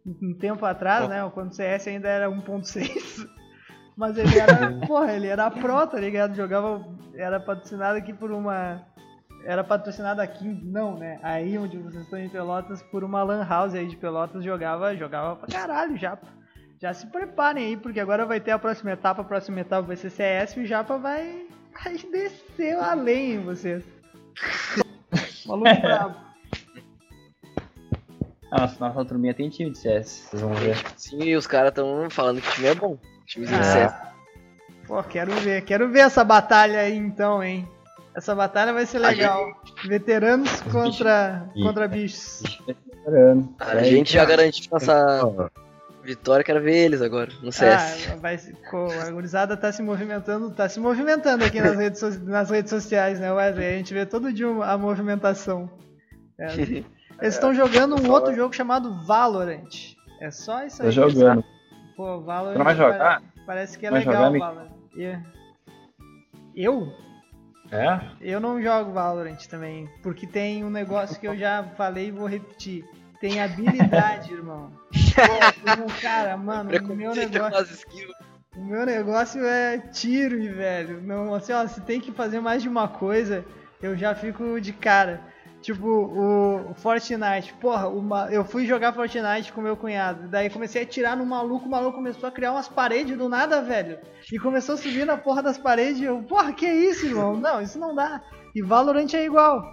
Um 0.05 0.37
tempo 0.37 0.65
atrás, 0.65 1.07
né? 1.07 1.31
Quando 1.33 1.51
o 1.51 1.53
CS 1.53 1.87
ainda 1.87 2.09
era 2.09 2.29
1.6. 2.29 3.29
Mas 3.95 4.17
ele 4.17 4.37
era, 4.37 4.85
porra, 4.85 5.13
ele 5.13 5.27
era 5.27 5.49
pro, 5.49 5.87
tá 5.87 5.97
ligado? 5.97 6.35
Jogava, 6.35 6.85
era 7.15 7.39
patrocinado 7.39 7.97
aqui 7.97 8.11
por 8.11 8.31
uma... 8.31 8.81
Era 9.45 9.63
patrocinado 9.63 10.19
aqui, 10.19 10.45
não, 10.65 10.97
né? 10.97 11.17
Aí 11.23 11.57
onde 11.57 11.77
vocês 11.77 12.03
estão 12.03 12.19
em 12.19 12.27
Pelotas, 12.27 12.81
por 12.83 13.05
uma 13.05 13.23
lan 13.23 13.45
house 13.47 13.73
aí 13.73 13.87
de 13.87 13.95
Pelotas, 13.95 14.43
jogava, 14.43 14.93
jogava 14.97 15.37
pra 15.37 15.47
caralho 15.47 15.93
o 15.93 15.97
Japa. 15.97 16.42
Já 16.83 16.93
se 16.93 17.07
preparem 17.07 17.65
aí, 17.67 17.77
porque 17.77 17.97
agora 17.97 18.25
vai 18.25 18.41
ter 18.41 18.51
a 18.51 18.59
próxima 18.59 18.91
etapa. 18.91 19.21
A 19.21 19.23
próxima 19.23 19.61
etapa 19.61 19.87
vai 19.87 19.95
ser 19.95 20.09
CS 20.09 20.57
e 20.57 20.59
o 20.59 20.65
Japa 20.65 20.97
vai, 20.97 21.45
vai 21.81 21.93
descer 21.97 22.75
além 22.75 23.35
em 23.35 23.39
vocês. 23.39 23.85
Maluco 25.47 25.79
brabo. 25.79 26.15
Ah, 28.51 28.59
nossa, 28.59 28.75
nossa 28.85 29.05
turminha 29.05 29.33
tem 29.33 29.49
time 29.49 29.71
de 29.71 29.77
CS, 29.77 30.27
vocês 30.27 30.41
vão 30.41 30.53
ver. 30.55 30.75
Sim, 30.97 31.23
e 31.23 31.37
os 31.37 31.47
caras 31.47 31.71
tão 31.71 32.09
falando 32.09 32.41
que 32.41 32.49
o 32.49 32.51
time 32.51 32.67
é 32.67 32.75
bom. 32.75 32.95
O 32.95 33.25
time 33.27 33.47
de 33.47 33.53
Ah. 33.55 33.63
CS. 33.63 33.93
Pô, 34.85 35.01
quero 35.03 35.31
ver, 35.35 35.63
quero 35.63 35.89
ver 35.89 35.99
essa 36.01 36.21
batalha 36.25 36.81
aí 36.81 36.97
então, 36.97 37.41
hein? 37.41 37.65
Essa 38.13 38.35
batalha 38.35 38.73
vai 38.73 38.85
ser 38.85 38.99
legal. 38.99 39.53
Veteranos 39.85 40.59
contra, 40.63 41.45
bichos. 41.53 41.63
contra 41.63 41.87
bichos. 41.87 42.43
Esperando. 42.67 43.55
A 43.57 43.81
gente 43.83 44.11
já 44.11 44.25
garantiu 44.25 44.67
nossa 44.69 45.49
vitória, 46.03 46.43
quero 46.43 46.61
ver 46.61 46.75
eles 46.75 47.01
agora, 47.01 47.31
no 47.41 47.51
CS. 47.51 48.09
Ah, 48.11 48.15
vai, 48.17 48.37
pô, 48.69 48.87
a 49.01 49.09
gurizada 49.11 49.55
tá 49.57 49.71
se 49.71 49.81
movimentando, 49.81 50.51
tá 50.51 50.67
se 50.69 50.79
movimentando 50.79 51.45
aqui 51.45 51.61
nas 51.61 51.77
redes, 51.77 51.99
so- 51.99 52.19
nas 52.23 52.49
redes 52.49 52.69
sociais, 52.69 53.19
né, 53.19 53.31
Wesley? 53.31 53.65
A 53.65 53.77
gente 53.77 53.93
vê 53.93 54.05
todo 54.05 54.31
dia 54.33 54.47
a 54.47 54.77
movimentação. 54.77 55.69
É, 56.37 56.47
eles 56.57 56.85
estão 57.21 57.53
jogando 57.53 57.95
um 58.01 58.11
outro 58.11 58.33
jogo 58.35 58.53
chamado 58.53 58.93
Valorant. 59.05 59.95
É 60.19 60.29
só 60.31 60.63
isso 60.65 60.81
aí. 60.81 60.87
Tô 60.87 60.91
jogando. 60.91 61.43
Pô, 61.95 62.21
Valorant 62.21 62.57
não 62.57 62.65
vai 62.65 62.75
jogar? 62.75 62.97
pare- 63.21 63.23
Parece 63.45 63.77
que 63.77 63.85
é 63.85 63.91
Vai 63.91 63.99
legal, 63.99 64.33
jogar? 64.33 64.39
Valorant. 64.39 64.71
E- 64.95 65.19
Eu? 66.55 66.91
É? 67.71 67.99
Eu 68.21 68.39
não 68.39 68.61
jogo 68.61 68.91
Valorant 68.91 69.45
também, 69.47 69.89
porque 70.03 70.27
tem 70.27 70.63
um 70.63 70.69
negócio 70.69 71.19
que 71.19 71.27
eu 71.27 71.35
já 71.35 71.63
falei 71.75 72.07
e 72.07 72.11
vou 72.11 72.27
repetir. 72.27 72.85
Tem 73.23 73.39
habilidade, 73.39 74.33
irmão. 74.33 74.69
Pô, 74.91 76.01
cara, 76.01 76.35
mano, 76.35 76.69
o 76.69 76.93
meu 76.93 77.11
com 77.11 77.15
negócio, 77.15 77.87
o 78.53 78.65
meu 78.65 78.85
negócio 78.85 79.45
é 79.45 79.77
tiro, 79.77 80.35
velho. 80.53 81.01
Não, 81.01 81.33
assim, 81.33 81.53
ó, 81.53 81.65
se 81.65 81.79
tem 81.79 82.01
que 82.01 82.11
fazer 82.11 82.41
mais 82.41 82.61
de 82.61 82.67
uma 82.67 82.85
coisa, 82.85 83.45
eu 83.81 83.95
já 83.95 84.13
fico 84.13 84.59
de 84.59 84.73
cara. 84.73 85.21
Tipo, 85.61 85.87
o, 85.87 86.73
Fortnite. 86.75 87.53
Porra, 87.61 87.87
uma, 87.87 88.27
eu 88.29 88.43
fui 88.43 88.65
jogar 88.65 88.91
Fortnite 88.91 89.53
com 89.53 89.61
meu 89.61 89.77
cunhado. 89.77 90.27
Daí 90.27 90.49
comecei 90.49 90.81
a 90.81 90.83
atirar 90.83 91.15
no 91.15 91.25
maluco, 91.25 91.65
o 91.65 91.71
maluco 91.71 91.95
começou 91.95 92.27
a 92.27 92.31
criar 92.31 92.51
umas 92.51 92.67
paredes 92.67 93.17
do 93.17 93.29
nada, 93.29 93.61
velho. 93.61 93.99
E 94.33 94.37
começou 94.37 94.75
a 94.75 94.77
subir 94.77 95.05
na 95.05 95.15
porra 95.15 95.41
das 95.41 95.57
paredes. 95.57 96.01
Eu, 96.01 96.21
porra, 96.23 96.51
que 96.51 96.67
isso, 96.67 97.05
irmão? 97.05 97.37
Não, 97.37 97.61
isso 97.61 97.79
não 97.79 97.95
dá. 97.95 98.21
E 98.53 98.61
Valorant 98.61 99.13
é 99.13 99.23
igual. 99.23 99.63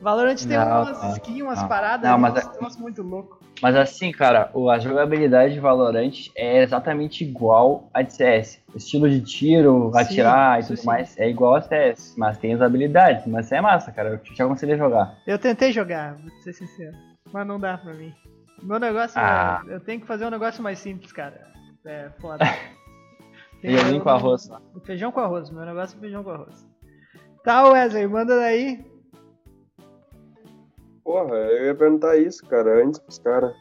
Valorant 0.00 0.36
tem 0.36 0.56
Não, 0.56 0.82
umas 0.82 1.02
não, 1.02 1.10
skins, 1.12 1.42
umas 1.42 1.60
não. 1.62 1.68
paradas, 1.68 2.10
Não, 2.10 2.18
mas 2.18 2.36
é- 2.36 2.80
muito 2.80 3.02
louco. 3.02 3.40
Mas 3.62 3.74
assim, 3.74 4.12
cara, 4.12 4.50
a 4.70 4.78
jogabilidade 4.78 5.54
de 5.54 5.60
Valorant 5.60 6.12
é 6.36 6.62
exatamente 6.62 7.24
igual 7.24 7.88
a 7.94 8.02
de 8.02 8.12
CS. 8.12 8.62
O 8.74 8.76
estilo 8.76 9.08
de 9.08 9.22
tiro, 9.22 9.90
Sim, 9.94 9.98
atirar 9.98 10.60
e 10.60 10.66
tudo 10.66 10.76
sim. 10.76 10.86
mais 10.86 11.18
é 11.18 11.28
igual 11.30 11.54
a 11.54 11.62
CS, 11.62 12.14
mas 12.18 12.36
tem 12.36 12.52
as 12.52 12.60
habilidades. 12.60 13.26
Mas 13.26 13.50
é 13.50 13.60
massa, 13.62 13.90
cara. 13.90 14.10
Eu 14.10 14.18
te 14.18 14.42
aconselho 14.42 14.74
a 14.74 14.76
jogar. 14.76 15.18
Eu 15.26 15.38
tentei 15.38 15.72
jogar, 15.72 16.16
vou 16.18 16.30
ser 16.42 16.52
sincero. 16.52 16.94
Mas 17.32 17.46
não 17.46 17.58
dá 17.58 17.78
pra 17.78 17.94
mim. 17.94 18.12
Meu 18.62 18.78
negócio 18.78 19.18
Ah. 19.18 19.62
é. 19.66 19.74
Eu 19.74 19.80
tenho 19.80 20.00
que 20.02 20.06
fazer 20.06 20.26
um 20.26 20.30
negócio 20.30 20.62
mais 20.62 20.78
simples, 20.78 21.10
cara. 21.12 21.40
É 21.86 22.10
foda. 22.20 22.44
Feijãozinho 23.62 24.02
com 24.02 24.10
arroz. 24.10 24.50
Feijão 24.84 25.10
com 25.10 25.20
arroz. 25.20 25.50
Meu 25.50 25.64
negócio 25.64 25.96
é 25.96 26.00
feijão 26.00 26.22
com 26.22 26.30
arroz. 26.30 26.66
Tá, 27.42 27.66
Wesley, 27.70 28.06
manda 28.06 28.36
daí. 28.36 28.84
Porra, 31.06 31.36
eu 31.36 31.66
ia 31.66 31.74
perguntar 31.76 32.16
isso, 32.16 32.44
cara, 32.46 32.84
antes 32.84 32.98
pros 32.98 33.20
caras. 33.20 33.54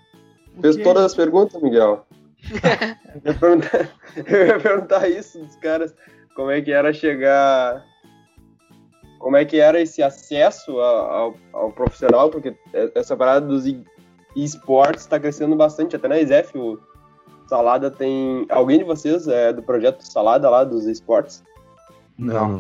Fez 0.62 0.78
todas 0.78 1.04
as 1.04 1.14
perguntas, 1.14 1.62
Miguel. 1.62 2.04
eu, 3.24 3.32
ia 3.32 3.40
perguntar, 3.40 3.90
eu 4.26 4.48
ia 4.48 4.60
perguntar 4.60 5.08
isso 5.08 5.38
dos 5.38 5.56
caras. 5.58 5.94
Como 6.36 6.50
é 6.50 6.60
que 6.60 6.72
era 6.72 6.92
chegar. 6.92 7.86
Como 9.20 9.38
é 9.38 9.46
que 9.46 9.60
era 9.60 9.80
esse 9.80 10.02
acesso 10.02 10.80
ao, 10.80 11.36
ao 11.54 11.72
profissional, 11.72 12.32
porque 12.32 12.56
essa 12.74 13.16
parada 13.16 13.46
dos, 13.46 13.66
esportes 14.36 15.04
está 15.04 15.20
crescendo 15.20 15.56
bastante. 15.56 15.96
Até 15.96 16.08
na 16.08 16.20
ISEF, 16.20 16.58
o 16.58 16.80
Salada 17.48 17.92
tem. 17.92 18.48
Alguém 18.50 18.80
de 18.80 18.86
vocês 18.86 19.28
é 19.28 19.54
do 19.54 19.62
projeto 19.62 20.02
Salada 20.02 20.50
lá 20.50 20.64
dos 20.64 20.88
esportes? 20.88 21.44
Não, 22.18 22.58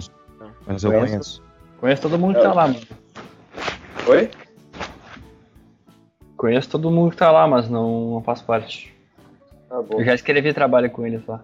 mas 0.67 0.84
eu 0.84 0.91
Conheço. 0.91 1.12
conheço. 1.12 1.43
Conheço 1.80 2.02
todo 2.04 2.19
mundo 2.19 2.36
que 2.36 2.41
tá 2.41 2.54
lá, 2.54 2.67
mano. 2.67 2.80
Oi? 4.08 4.30
Conheço 6.38 6.69
todo 6.69 6.91
mundo 6.91 7.12
que 7.12 7.17
tá 7.17 7.32
lá, 7.32 7.48
mas 7.48 7.69
não, 7.69 8.12
não 8.12 8.21
faço 8.21 8.45
parte. 8.45 8.93
Tá 9.69 9.82
bom. 9.82 10.00
Eu 10.00 10.06
já 10.06 10.13
escrevi 10.13 10.54
trabalho 10.54 10.89
com 10.89 11.06
eles 11.06 11.26
lá. 11.26 11.43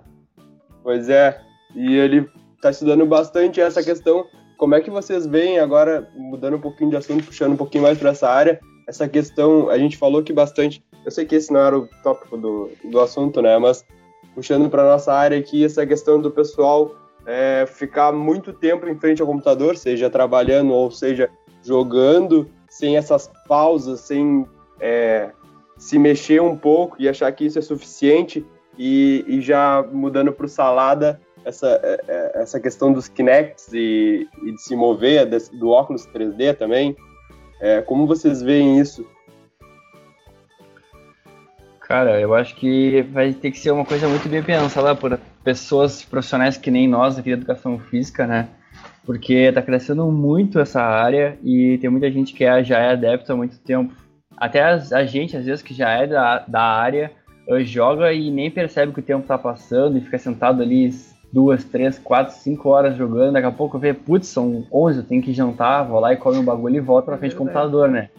Pois 0.83 1.09
é, 1.09 1.39
e 1.75 1.95
ele 1.95 2.29
está 2.55 2.71
estudando 2.71 3.05
bastante 3.05 3.61
essa 3.61 3.83
questão. 3.83 4.25
Como 4.57 4.75
é 4.75 4.81
que 4.81 4.91
vocês 4.91 5.25
veem 5.25 5.59
agora, 5.59 6.07
mudando 6.15 6.57
um 6.57 6.61
pouquinho 6.61 6.89
de 6.89 6.97
assunto, 6.97 7.23
puxando 7.23 7.53
um 7.53 7.57
pouquinho 7.57 7.83
mais 7.83 7.97
para 7.97 8.11
essa 8.11 8.29
área, 8.29 8.59
essa 8.87 9.07
questão, 9.07 9.69
a 9.69 9.77
gente 9.77 9.97
falou 9.97 10.21
que 10.21 10.33
bastante, 10.33 10.83
eu 11.03 11.11
sei 11.11 11.25
que 11.25 11.35
esse 11.35 11.51
não 11.51 11.59
era 11.59 11.77
o 11.77 11.87
tópico 12.03 12.37
do, 12.37 12.69
do 12.83 12.99
assunto, 12.99 13.41
né, 13.41 13.57
mas 13.57 13.85
puxando 14.35 14.69
para 14.69 14.83
nossa 14.83 15.13
área 15.13 15.37
aqui, 15.37 15.63
essa 15.65 15.85
questão 15.85 16.21
do 16.21 16.29
pessoal 16.29 16.95
é, 17.25 17.65
ficar 17.67 18.11
muito 18.11 18.53
tempo 18.53 18.87
em 18.87 18.97
frente 18.97 19.21
ao 19.21 19.27
computador, 19.27 19.77
seja 19.77 20.09
trabalhando 20.09 20.73
ou 20.73 20.91
seja 20.91 21.29
jogando, 21.63 22.49
sem 22.69 22.97
essas 22.97 23.31
pausas, 23.47 24.01
sem 24.01 24.45
é, 24.81 25.31
se 25.77 25.97
mexer 25.97 26.41
um 26.41 26.57
pouco 26.57 26.97
e 26.99 27.07
achar 27.07 27.31
que 27.31 27.45
isso 27.45 27.59
é 27.59 27.61
suficiente, 27.61 28.45
e, 28.77 29.23
e 29.27 29.41
já 29.41 29.85
mudando 29.91 30.31
para 30.31 30.45
o 30.45 30.49
salada, 30.49 31.21
essa, 31.45 31.67
é, 31.83 32.01
é, 32.07 32.41
essa 32.41 32.59
questão 32.59 32.91
dos 32.91 33.07
Kinects 33.07 33.71
e, 33.73 34.27
e 34.43 34.51
de 34.51 34.61
se 34.61 34.75
mover, 34.75 35.27
do 35.53 35.69
óculos 35.69 36.07
3D 36.07 36.55
também. 36.55 36.95
É, 37.59 37.81
como 37.81 38.07
vocês 38.07 38.41
veem 38.41 38.79
isso? 38.79 39.05
Cara, 41.79 42.19
eu 42.19 42.33
acho 42.33 42.55
que 42.55 43.01
vai 43.11 43.33
ter 43.33 43.51
que 43.51 43.59
ser 43.59 43.71
uma 43.71 43.83
coisa 43.83 44.07
muito 44.07 44.27
bem 44.29 44.41
pensada 44.41 44.95
por 44.95 45.19
pessoas 45.43 46.03
profissionais 46.03 46.57
que 46.57 46.71
nem 46.71 46.87
nós 46.87 47.17
aqui 47.17 47.31
da 47.31 47.37
educação 47.37 47.77
física, 47.77 48.25
né? 48.25 48.47
Porque 49.05 49.51
tá 49.51 49.61
crescendo 49.61 50.05
muito 50.07 50.59
essa 50.59 50.81
área 50.81 51.37
e 51.43 51.77
tem 51.79 51.89
muita 51.89 52.09
gente 52.09 52.33
que 52.33 52.45
é- 52.45 52.63
já 52.63 52.79
é 52.79 52.91
adepto 52.91 53.33
há 53.33 53.35
muito 53.35 53.59
tempo. 53.59 53.93
Até 54.37 54.63
as- 54.63 54.91
a 54.91 55.05
gente, 55.05 55.35
às 55.37 55.45
vezes, 55.45 55.61
que 55.61 55.73
já 55.73 55.89
é 55.91 56.07
da, 56.07 56.39
da 56.47 56.61
área, 56.61 57.11
eh, 57.47 57.63
joga 57.63 58.11
e 58.13 58.31
nem 58.31 58.49
percebe 58.49 58.91
que 58.93 58.99
o 58.99 59.03
tempo 59.03 59.27
tá 59.27 59.37
passando 59.37 59.97
e 59.97 60.01
fica 60.01 60.17
sentado 60.17 60.61
ali 60.61 60.91
duas, 61.31 61.63
três, 61.63 61.97
quatro, 61.99 62.33
cinco 62.35 62.69
horas 62.69 62.95
jogando. 62.97 63.33
Daqui 63.33 63.47
a 63.47 63.51
pouco 63.51 63.77
vê, 63.79 63.93
putz, 63.93 64.27
são 64.27 64.65
11, 64.71 64.99
eu 64.99 65.03
tenho 65.03 65.21
que 65.21 65.31
jantar, 65.33 65.83
vou 65.83 65.99
lá 65.99 66.11
e 66.13 66.17
come 66.17 66.37
um 66.39 66.43
bagulho 66.43 66.75
e 66.75 66.79
volto 66.79 67.05
pra 67.05 67.17
frente 67.17 67.35
do 67.35 67.43
verdade. 67.45 67.53
computador, 67.67 67.89
né? 67.89 68.09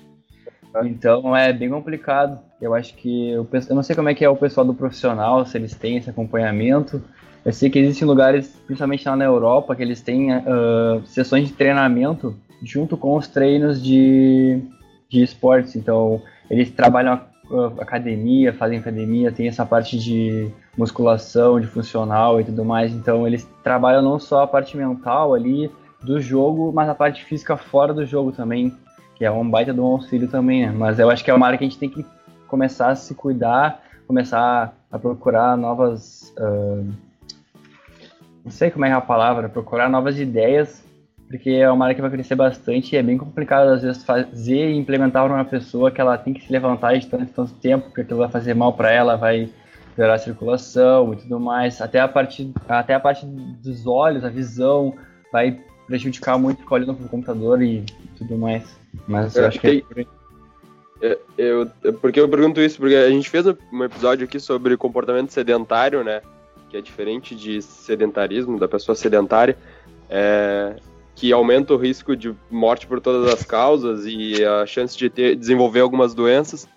Então 0.84 1.36
é 1.36 1.52
bem 1.52 1.68
complicado. 1.68 2.38
Eu 2.60 2.74
acho 2.74 2.94
que 2.94 3.36
o 3.36 3.44
pe- 3.44 3.58
eu 3.68 3.74
não 3.76 3.82
sei 3.82 3.94
como 3.94 4.08
é 4.08 4.14
que 4.14 4.24
é 4.24 4.28
o 4.28 4.36
pessoal 4.36 4.64
do 4.66 4.72
profissional, 4.72 5.44
se 5.44 5.58
eles 5.58 5.74
têm 5.74 5.96
esse 5.98 6.08
acompanhamento. 6.08 7.02
Eu 7.44 7.52
sei 7.52 7.68
que 7.68 7.78
existem 7.78 8.06
lugares, 8.06 8.48
principalmente 8.66 9.06
lá 9.06 9.16
na 9.16 9.24
Europa, 9.24 9.74
que 9.76 9.82
eles 9.82 10.00
têm 10.00 10.32
ah, 10.32 11.00
sessões 11.04 11.48
de 11.48 11.54
treinamento 11.54 12.34
junto 12.62 12.96
com 12.96 13.16
os 13.16 13.26
treinos 13.28 13.82
de, 13.82 14.62
de 15.12 15.22
esportes. 15.22 15.76
Então 15.76 16.22
eles 16.50 16.70
trabalham 16.70 17.20
academia, 17.78 18.52
fazem 18.52 18.78
academia, 18.78 19.30
tem 19.30 19.46
essa 19.46 19.66
parte 19.66 19.98
de 19.98 20.50
musculação, 20.76 21.60
de 21.60 21.66
funcional 21.66 22.40
e 22.40 22.44
tudo 22.44 22.64
mais. 22.64 22.92
Então 22.92 23.26
eles 23.26 23.48
trabalham 23.62 24.02
não 24.02 24.18
só 24.18 24.42
a 24.42 24.46
parte 24.46 24.76
mental 24.76 25.34
ali 25.34 25.70
do 26.02 26.20
jogo, 26.20 26.72
mas 26.74 26.88
a 26.88 26.94
parte 26.94 27.24
física 27.24 27.56
fora 27.56 27.92
do 27.92 28.04
jogo 28.04 28.32
também 28.32 28.72
que 29.22 29.24
é 29.24 29.30
um 29.30 29.48
baita 29.48 29.72
de 29.72 29.78
um 29.78 29.84
auxílio 29.84 30.26
também, 30.26 30.66
né? 30.66 30.74
Mas 30.76 30.98
eu 30.98 31.08
acho 31.08 31.22
que 31.22 31.30
é 31.30 31.34
uma 31.34 31.46
área 31.46 31.56
que 31.56 31.62
a 31.62 31.68
gente 31.68 31.78
tem 31.78 31.88
que 31.88 32.04
começar 32.48 32.88
a 32.88 32.96
se 32.96 33.14
cuidar, 33.14 33.80
começar 34.04 34.74
a 34.90 34.98
procurar 34.98 35.56
novas. 35.56 36.34
ah, 36.38 36.82
não 38.44 38.50
sei 38.50 38.68
como 38.68 38.84
é 38.84 38.88
é 38.88 38.92
a 38.92 39.00
palavra, 39.00 39.48
procurar 39.48 39.88
novas 39.88 40.18
ideias, 40.18 40.82
porque 41.32 41.50
é 41.50 41.70
uma 41.70 41.86
área 41.86 41.94
que 41.94 42.00
vai 42.02 42.10
crescer 42.10 42.34
bastante 42.34 42.94
e 42.94 42.98
é 42.98 43.02
bem 43.02 43.16
complicado 43.16 43.68
às 43.70 43.82
vezes 43.82 44.04
fazer 44.04 44.70
e 44.70 44.76
implementar 44.76 45.24
para 45.24 45.34
uma 45.34 45.44
pessoa 45.44 45.90
que 45.90 45.98
ela 45.98 46.18
tem 46.18 46.34
que 46.34 46.44
se 46.44 46.52
levantar 46.52 46.96
de 46.98 47.06
tanto, 47.06 47.32
tanto 47.32 47.54
tempo, 47.54 47.86
porque 47.86 48.02
aquilo 48.02 48.18
vai 48.18 48.28
fazer 48.28 48.52
mal 48.54 48.74
para 48.74 48.90
ela, 48.92 49.16
vai 49.16 49.48
piorar 49.96 50.16
a 50.16 50.18
circulação 50.18 51.14
e 51.14 51.16
tudo 51.16 51.40
mais, 51.40 51.80
até 51.80 52.00
a 52.00 52.06
parte, 52.06 52.52
até 52.68 52.94
a 52.94 53.00
parte 53.00 53.24
dos 53.24 53.86
olhos, 53.86 54.24
a 54.24 54.28
visão, 54.28 54.94
vai 55.32 55.58
prejudicar 55.86 56.38
muito 56.38 56.58
ficar 56.60 56.74
olhando 56.74 56.94
pro 56.94 57.08
computador 57.08 57.62
e 57.62 57.82
tudo 58.18 58.36
mais. 58.36 58.64
Mas 59.08 59.34
eu 59.34 59.44
É, 59.44 59.46
acho 59.48 59.58
que 59.58 59.66
é 59.66 59.80
por 59.80 59.98
aí. 59.98 60.06
Eu, 61.36 61.68
eu- 61.82 61.92
porque 61.94 62.20
eu 62.20 62.28
pergunto 62.28 62.60
isso? 62.60 62.78
Porque 62.78 62.94
a 62.94 63.08
gente 63.08 63.28
fez 63.28 63.44
um 63.46 63.82
episódio 63.84 64.24
aqui 64.24 64.38
sobre 64.38 64.76
comportamento 64.76 65.30
sedentário, 65.30 66.04
né? 66.04 66.20
Que 66.68 66.76
é 66.76 66.80
diferente 66.82 67.34
de 67.34 67.60
sedentarismo, 67.60 68.58
da 68.58 68.68
pessoa 68.68 68.94
sedentária, 68.94 69.56
é, 70.08 70.76
que 71.22 71.32
aumenta 71.32 71.72
o 71.72 71.76
risco 71.76 72.16
de 72.16 72.34
morte 72.50 72.84
por 72.84 73.00
todas 73.00 73.32
as 73.32 73.44
causas 73.44 74.04
e 74.06 74.44
a 74.44 74.66
chance 74.66 74.98
de 74.98 75.08
ter, 75.08 75.36
desenvolver 75.36 75.78
algumas 75.78 76.14
doenças, 76.14 76.68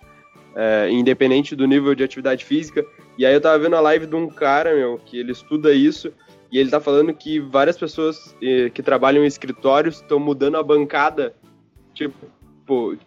é, 0.54 0.88
independente 0.88 1.56
do 1.56 1.66
nível 1.66 1.96
de 1.96 2.04
atividade 2.04 2.44
física. 2.44 2.86
E 3.18 3.26
aí 3.26 3.34
eu 3.34 3.40
tava 3.40 3.58
vendo 3.58 3.74
a 3.74 3.80
live 3.80 4.06
de 4.06 4.14
um 4.14 4.28
cara, 4.28 4.72
meu, 4.72 5.00
que 5.04 5.18
ele 5.18 5.32
estuda 5.32 5.72
isso, 5.72 6.12
e 6.52 6.60
ele 6.60 6.70
tá 6.70 6.78
falando 6.78 7.12
que 7.12 7.40
várias 7.40 7.76
pessoas 7.76 8.36
eh, 8.40 8.70
que 8.70 8.84
trabalham 8.84 9.24
em 9.24 9.26
escritórios 9.26 9.96
estão 9.96 10.20
mudando 10.20 10.58
a 10.58 10.62
bancada, 10.62 11.34
tipo, 11.92 12.16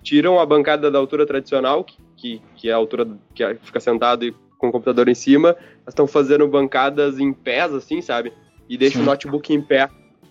tiram 0.04 0.42
a 0.42 0.46
bancada 0.46 0.92
da 0.92 1.00
altura 1.00 1.26
tradicional, 1.26 1.86
que, 2.18 2.42
que, 2.58 2.70
é 2.70 2.74
a 2.74 2.76
altura 2.76 3.08
que 3.34 3.46
fica 3.64 3.80
sentado 3.80 4.26
e 4.26 4.36
com 4.58 4.68
o 4.68 4.72
computador 4.74 5.08
em 5.08 5.16
cima, 5.16 5.56
estão 5.88 6.06
fazendo 6.06 6.46
bancadas 6.50 7.18
em 7.18 7.32
pés, 7.32 7.74
assim, 7.74 8.02
sabe? 8.02 8.34
E 8.68 8.78
deixa 8.78 8.98
o 8.98 9.00
Sim. 9.00 9.06
notebook 9.06 9.54
em 9.54 9.62
pé, 9.62 9.90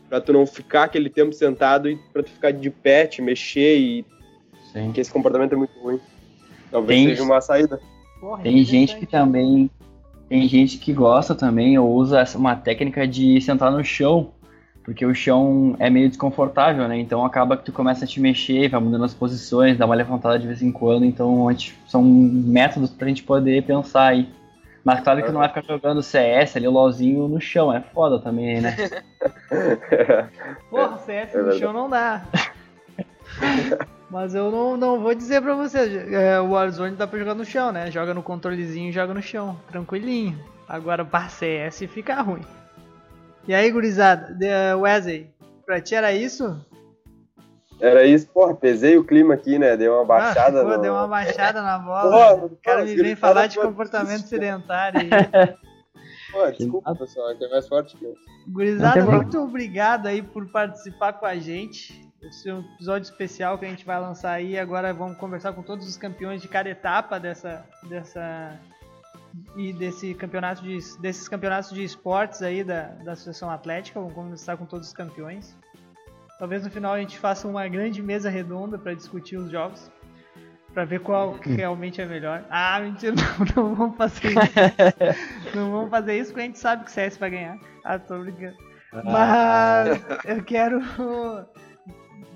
pra 0.09 0.21
tu 0.21 0.33
não 0.33 0.47
ficar 0.47 0.85
aquele 0.85 1.11
tempo 1.11 1.33
sentado 1.33 1.88
e 1.88 1.97
pra 2.12 2.23
tu 2.23 2.31
ficar 2.31 2.51
de 2.53 2.71
pé, 2.71 3.07
te 3.07 3.21
mexer 3.23 3.77
e 3.79 4.05
Sim. 4.73 4.92
que 4.92 5.01
esse 5.01 5.12
comportamento 5.12 5.53
é 5.53 5.57
muito 5.57 5.79
ruim. 5.81 6.01
Talvez 6.71 7.01
Tem- 7.01 7.09
seja 7.11 7.23
uma 7.23 7.40
saída. 7.40 7.81
Porra, 8.21 8.42
Tem 8.42 8.62
gente 8.64 8.97
que 8.97 9.07
também. 9.07 9.71
Tem 10.29 10.47
gente 10.47 10.77
que 10.79 10.92
gosta 10.92 11.35
também 11.35 11.79
ou 11.79 11.90
usa 11.90 12.23
uma 12.35 12.55
técnica 12.55 13.07
de 13.09 13.40
sentar 13.40 13.71
no 13.73 13.83
chão. 13.85 14.33
Porque 14.85 15.05
o 15.05 15.14
chão 15.14 15.77
é 15.79 15.90
meio 15.90 16.09
desconfortável, 16.09 16.88
né? 16.88 16.99
Então 16.99 17.23
acaba 17.25 17.57
que 17.59 17.64
tu 17.64 17.73
começa 17.73 18.05
a 18.05 18.09
te 18.09 18.18
mexer, 18.21 18.68
vai 18.71 18.81
mudando 18.81 19.05
as 19.05 19.12
posições, 19.12 19.77
dá 19.77 19.85
uma 19.85 19.94
levantada 19.94 20.38
de 20.38 20.47
vez 20.47 20.62
em 20.62 20.73
quando. 20.73 21.05
Então 21.05 21.47
a 21.49 21.53
gente- 21.53 21.79
são 21.87 22.03
métodos 22.03 22.90
pra 22.90 23.07
gente 23.09 23.23
poder 23.23 23.62
pensar 23.64 24.07
aí. 24.09 24.29
Mas 24.85 25.01
claro 25.01 25.23
que 25.23 25.31
não 25.31 25.40
vai 25.40 25.49
ficar 25.49 25.62
jogando 25.64 26.03
CS 26.03 26.57
ali, 26.57 26.66
o 26.66 26.71
LOLzinho 26.71 27.29
no 27.29 27.38
chão. 27.40 27.71
É 27.73 27.81
foda 27.81 28.18
também, 28.18 28.61
né? 28.62 28.75
Porra, 30.71 30.99
CS 30.99 31.35
É 31.35 31.39
no 31.39 31.45
verdade. 31.45 31.59
chão 31.59 31.73
não 31.73 31.89
dá. 31.89 32.23
Mas 34.11 34.35
eu 34.35 34.51
não, 34.51 34.77
não 34.77 35.01
vou 35.01 35.15
dizer 35.15 35.43
pra 35.43 35.55
vocês. 35.55 36.13
É, 36.13 36.41
o 36.41 36.51
Warzone 36.51 36.97
dá 36.97 37.07
pra 37.07 37.19
jogar 37.19 37.35
no 37.35 37.45
chão, 37.45 37.71
né? 37.73 37.91
Joga 37.91 38.15
no 38.15 38.23
controlezinho 38.23 38.89
e 38.89 38.93
joga 38.93 39.13
no 39.13 39.23
chão. 39.23 39.59
Tranquilinho. 39.71 40.39
Agora 40.69 41.05
pra 41.05 41.29
CS 41.29 41.85
fica 41.89 42.21
ruim. 42.21 42.43
E 43.47 43.55
aí, 43.55 43.71
gurizada? 43.71 44.35
De- 44.35 44.75
Wesley, 44.75 45.31
pra 45.65 45.81
ti 45.81 45.95
era 45.95 46.13
isso? 46.13 46.59
Era 47.81 48.05
isso, 48.05 48.27
porra, 48.29 48.55
pesei 48.55 48.99
o 48.99 49.05
clima 49.05 49.35
aqui, 49.35 49.59
né? 49.59 49.77
Deu 49.77 49.95
uma 49.95 50.05
baixada 50.05 50.61
ah, 50.63 50.65
pô, 50.65 50.71
no... 50.71 50.79
deu 50.83 50.93
uma 50.93 51.07
baixada 51.07 51.63
na 51.63 51.79
bola. 51.79 52.11
Porra, 52.35 52.45
o 52.47 52.59
cara 52.63 52.85
me 52.85 52.95
vem 52.97 53.15
falar 53.15 53.47
de 53.47 53.55
por 53.55 53.67
comportamento 53.67 54.27
sedentário. 54.27 55.01
Pô, 56.31 56.51
desculpa, 56.51 56.95
pessoal, 56.95 57.35
que 57.37 57.45
é 57.45 57.49
mais 57.49 57.67
forte 57.67 57.97
que 57.97 58.05
eu. 58.05 58.14
Gurizada, 58.47 59.05
muito 59.05 59.38
obrigado 59.38 60.07
aí 60.07 60.23
por 60.23 60.47
participar 60.51 61.14
com 61.14 61.27
a 61.27 61.37
gente. 61.37 62.09
Esse 62.23 62.51
é 62.51 62.55
um 62.55 62.61
episódio 62.75 63.05
especial 63.05 63.59
que 63.59 63.64
a 63.64 63.69
gente 63.69 63.85
vai 63.85 64.01
lançar 64.01 64.33
aí. 64.33 64.59
Agora 64.59 64.93
vamos 64.93 65.17
conversar 65.19 65.53
com 65.53 65.62
todos 65.62 65.87
os 65.87 65.97
campeões 65.97 66.43
de 66.43 66.49
cada 66.49 66.69
etapa 66.69 67.19
dessa, 67.19 67.65
dessa 67.88 68.61
e 69.57 69.73
desse 69.73 70.15
campeonato 70.15 70.63
de, 70.63 70.79
desses 70.98 71.29
campeonatos 71.29 71.71
de 71.71 71.85
esportes 71.85 72.42
aí 72.42 72.65
da, 72.65 72.88
da 73.05 73.13
Associação 73.13 73.50
Atlética. 73.50 74.00
Vamos 74.00 74.15
conversar 74.15 74.57
com 74.57 74.67
todos 74.67 74.88
os 74.88 74.92
campeões. 74.92 75.57
Talvez 76.38 76.65
no 76.65 76.71
final 76.71 76.92
a 76.92 77.00
gente 77.00 77.19
faça 77.19 77.48
uma 77.48 77.67
grande 77.69 78.02
mesa 78.02 78.29
redonda 78.29 78.79
para 78.79 78.94
discutir 78.94 79.37
os 79.37 79.50
jogos. 79.50 79.90
Pra 80.73 80.85
ver 80.85 81.00
qual 81.00 81.35
que 81.40 81.50
realmente 81.50 82.00
é 82.00 82.06
melhor. 82.06 82.44
Ah, 82.50 82.81
mentira, 82.81 83.14
não, 83.56 83.64
não 83.64 83.75
vamos 83.75 83.96
fazer 83.96 84.29
isso. 84.29 84.37
não 85.54 85.73
vamos 85.73 85.90
fazer 85.90 86.19
isso 86.19 86.31
porque 86.31 86.42
a 86.42 86.46
gente 86.46 86.58
sabe 86.58 86.85
que 86.85 86.90
o 86.90 86.94
CS 86.94 87.16
vai 87.16 87.31
ganhar. 87.31 87.58
Ah, 87.85 87.98
tô 87.98 88.19
brincando. 88.19 88.56
Mas 89.04 90.02
eu 90.25 90.42
quero 90.44 90.81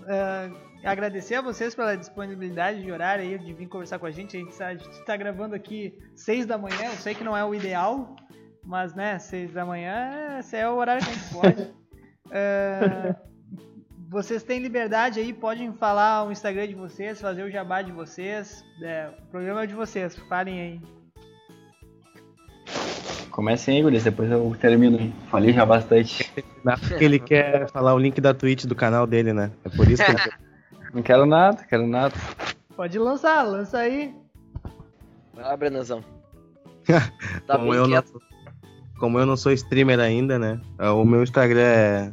eh, 0.06 0.50
agradecer 0.84 1.36
a 1.36 1.40
vocês 1.40 1.74
pela 1.74 1.96
disponibilidade 1.96 2.82
de 2.82 2.92
horário 2.92 3.24
aí, 3.24 3.38
de 3.38 3.54
vir 3.54 3.68
conversar 3.68 3.98
com 3.98 4.04
a 4.04 4.10
gente. 4.10 4.36
A 4.36 4.40
gente 4.40 4.52
está, 4.52 4.66
a 4.66 4.74
gente 4.74 5.04
tá 5.04 5.16
gravando 5.16 5.54
aqui 5.54 5.98
6 6.14 6.44
da 6.44 6.58
manhã, 6.58 6.86
eu 6.86 6.92
sei 6.92 7.14
que 7.14 7.24
não 7.24 7.34
é 7.34 7.42
o 7.42 7.54
ideal, 7.54 8.14
mas 8.62 8.94
né, 8.94 9.18
6 9.18 9.52
da 9.52 9.64
manhã 9.64 10.38
esse 10.38 10.56
é 10.56 10.68
o 10.68 10.74
horário 10.74 11.02
que 11.02 11.10
a 11.10 11.14
gente 11.14 11.32
pode. 11.32 11.74
Eh, 12.30 13.14
vocês 14.12 14.42
têm 14.42 14.58
liberdade 14.58 15.18
aí, 15.18 15.32
podem 15.32 15.72
falar 15.72 16.24
o 16.24 16.30
Instagram 16.30 16.68
de 16.68 16.74
vocês, 16.74 17.18
fazer 17.18 17.44
o 17.44 17.50
jabá 17.50 17.80
de 17.80 17.90
vocês. 17.90 18.62
É, 18.82 19.08
o 19.08 19.30
programa 19.30 19.62
é 19.62 19.66
de 19.66 19.74
vocês, 19.74 20.14
falem 20.28 20.60
aí. 20.60 20.80
Comecem 23.30 23.76
aí, 23.76 23.82
Guris, 23.82 24.04
depois 24.04 24.30
eu 24.30 24.54
termino. 24.60 25.10
Falei 25.30 25.54
já 25.54 25.64
bastante. 25.64 26.30
Porque 26.62 27.02
ele 27.02 27.18
quer 27.18 27.70
falar 27.70 27.94
o 27.94 27.98
link 27.98 28.20
da 28.20 28.34
Twitch 28.34 28.66
do 28.66 28.74
canal 28.74 29.06
dele, 29.06 29.32
né? 29.32 29.50
É 29.64 29.70
por 29.70 29.88
isso 29.88 30.04
que 30.04 30.10
ele 30.10 30.20
quer. 30.20 30.38
Não 30.92 31.02
quero 31.02 31.24
nada, 31.24 31.64
quero 31.64 31.86
nada. 31.86 32.14
Pode 32.76 32.98
lançar, 32.98 33.42
lança 33.44 33.78
aí. 33.78 34.14
Vai 35.32 35.42
lá, 35.42 35.56
Brenazão. 35.56 36.04
Tá 37.46 37.56
como, 37.56 37.70
bem 37.70 37.80
eu 37.80 37.88
não, 37.88 38.04
como 38.98 39.18
eu 39.18 39.24
não 39.24 39.36
sou 39.38 39.52
streamer 39.52 39.98
ainda, 39.98 40.38
né? 40.38 40.60
O 40.78 41.02
meu 41.02 41.22
Instagram 41.22 41.62
é. 41.62 42.12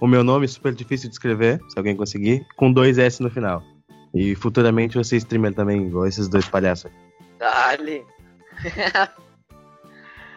O 0.00 0.06
meu 0.06 0.22
nome 0.22 0.44
é 0.44 0.48
super 0.48 0.72
difícil 0.72 1.08
de 1.08 1.14
escrever, 1.14 1.60
se 1.68 1.78
alguém 1.78 1.96
conseguir, 1.96 2.46
com 2.56 2.72
dois 2.72 2.98
S 2.98 3.22
no 3.22 3.30
final. 3.30 3.62
E 4.14 4.34
futuramente 4.34 5.02
ser 5.04 5.16
streamer 5.16 5.54
também, 5.54 5.86
igual 5.86 6.06
esses 6.06 6.28
dois 6.28 6.48
palhaços. 6.48 6.90
Dale. 7.38 8.04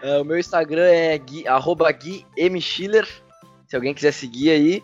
Ah, 0.03 0.19
o 0.19 0.23
meu 0.23 0.39
Instagram 0.39 0.87
é 0.87 1.15
gui, 1.15 1.47
arroba 1.47 1.91
Gui 1.91 2.25
M. 2.35 2.59
Schiller, 2.59 3.07
se 3.67 3.75
alguém 3.75 3.93
quiser 3.93 4.11
seguir 4.11 4.49
aí. 4.49 4.83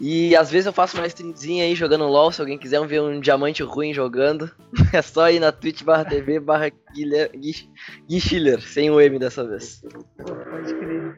E 0.00 0.34
às 0.36 0.50
vezes 0.50 0.66
eu 0.66 0.72
faço 0.72 0.96
uma 0.96 1.06
streamzinha 1.06 1.64
aí 1.64 1.74
jogando 1.74 2.06
LOL, 2.06 2.32
se 2.32 2.40
alguém 2.40 2.58
quiser 2.58 2.84
ver 2.86 3.00
um 3.00 3.20
diamante 3.20 3.62
ruim 3.62 3.94
jogando. 3.94 4.50
É 4.92 5.02
só 5.02 5.30
ir 5.30 5.38
na 5.38 5.52
twitch 5.52 5.82
barra 5.82 6.04
tv 6.04 6.40
barra 6.40 6.70
Gui 6.92 8.20
Schiller, 8.20 8.60
sem 8.60 8.90
o 8.90 9.00
M 9.00 9.18
dessa 9.18 9.46
vez. 9.46 9.80
Pode 10.16 10.74
crer. 10.74 11.16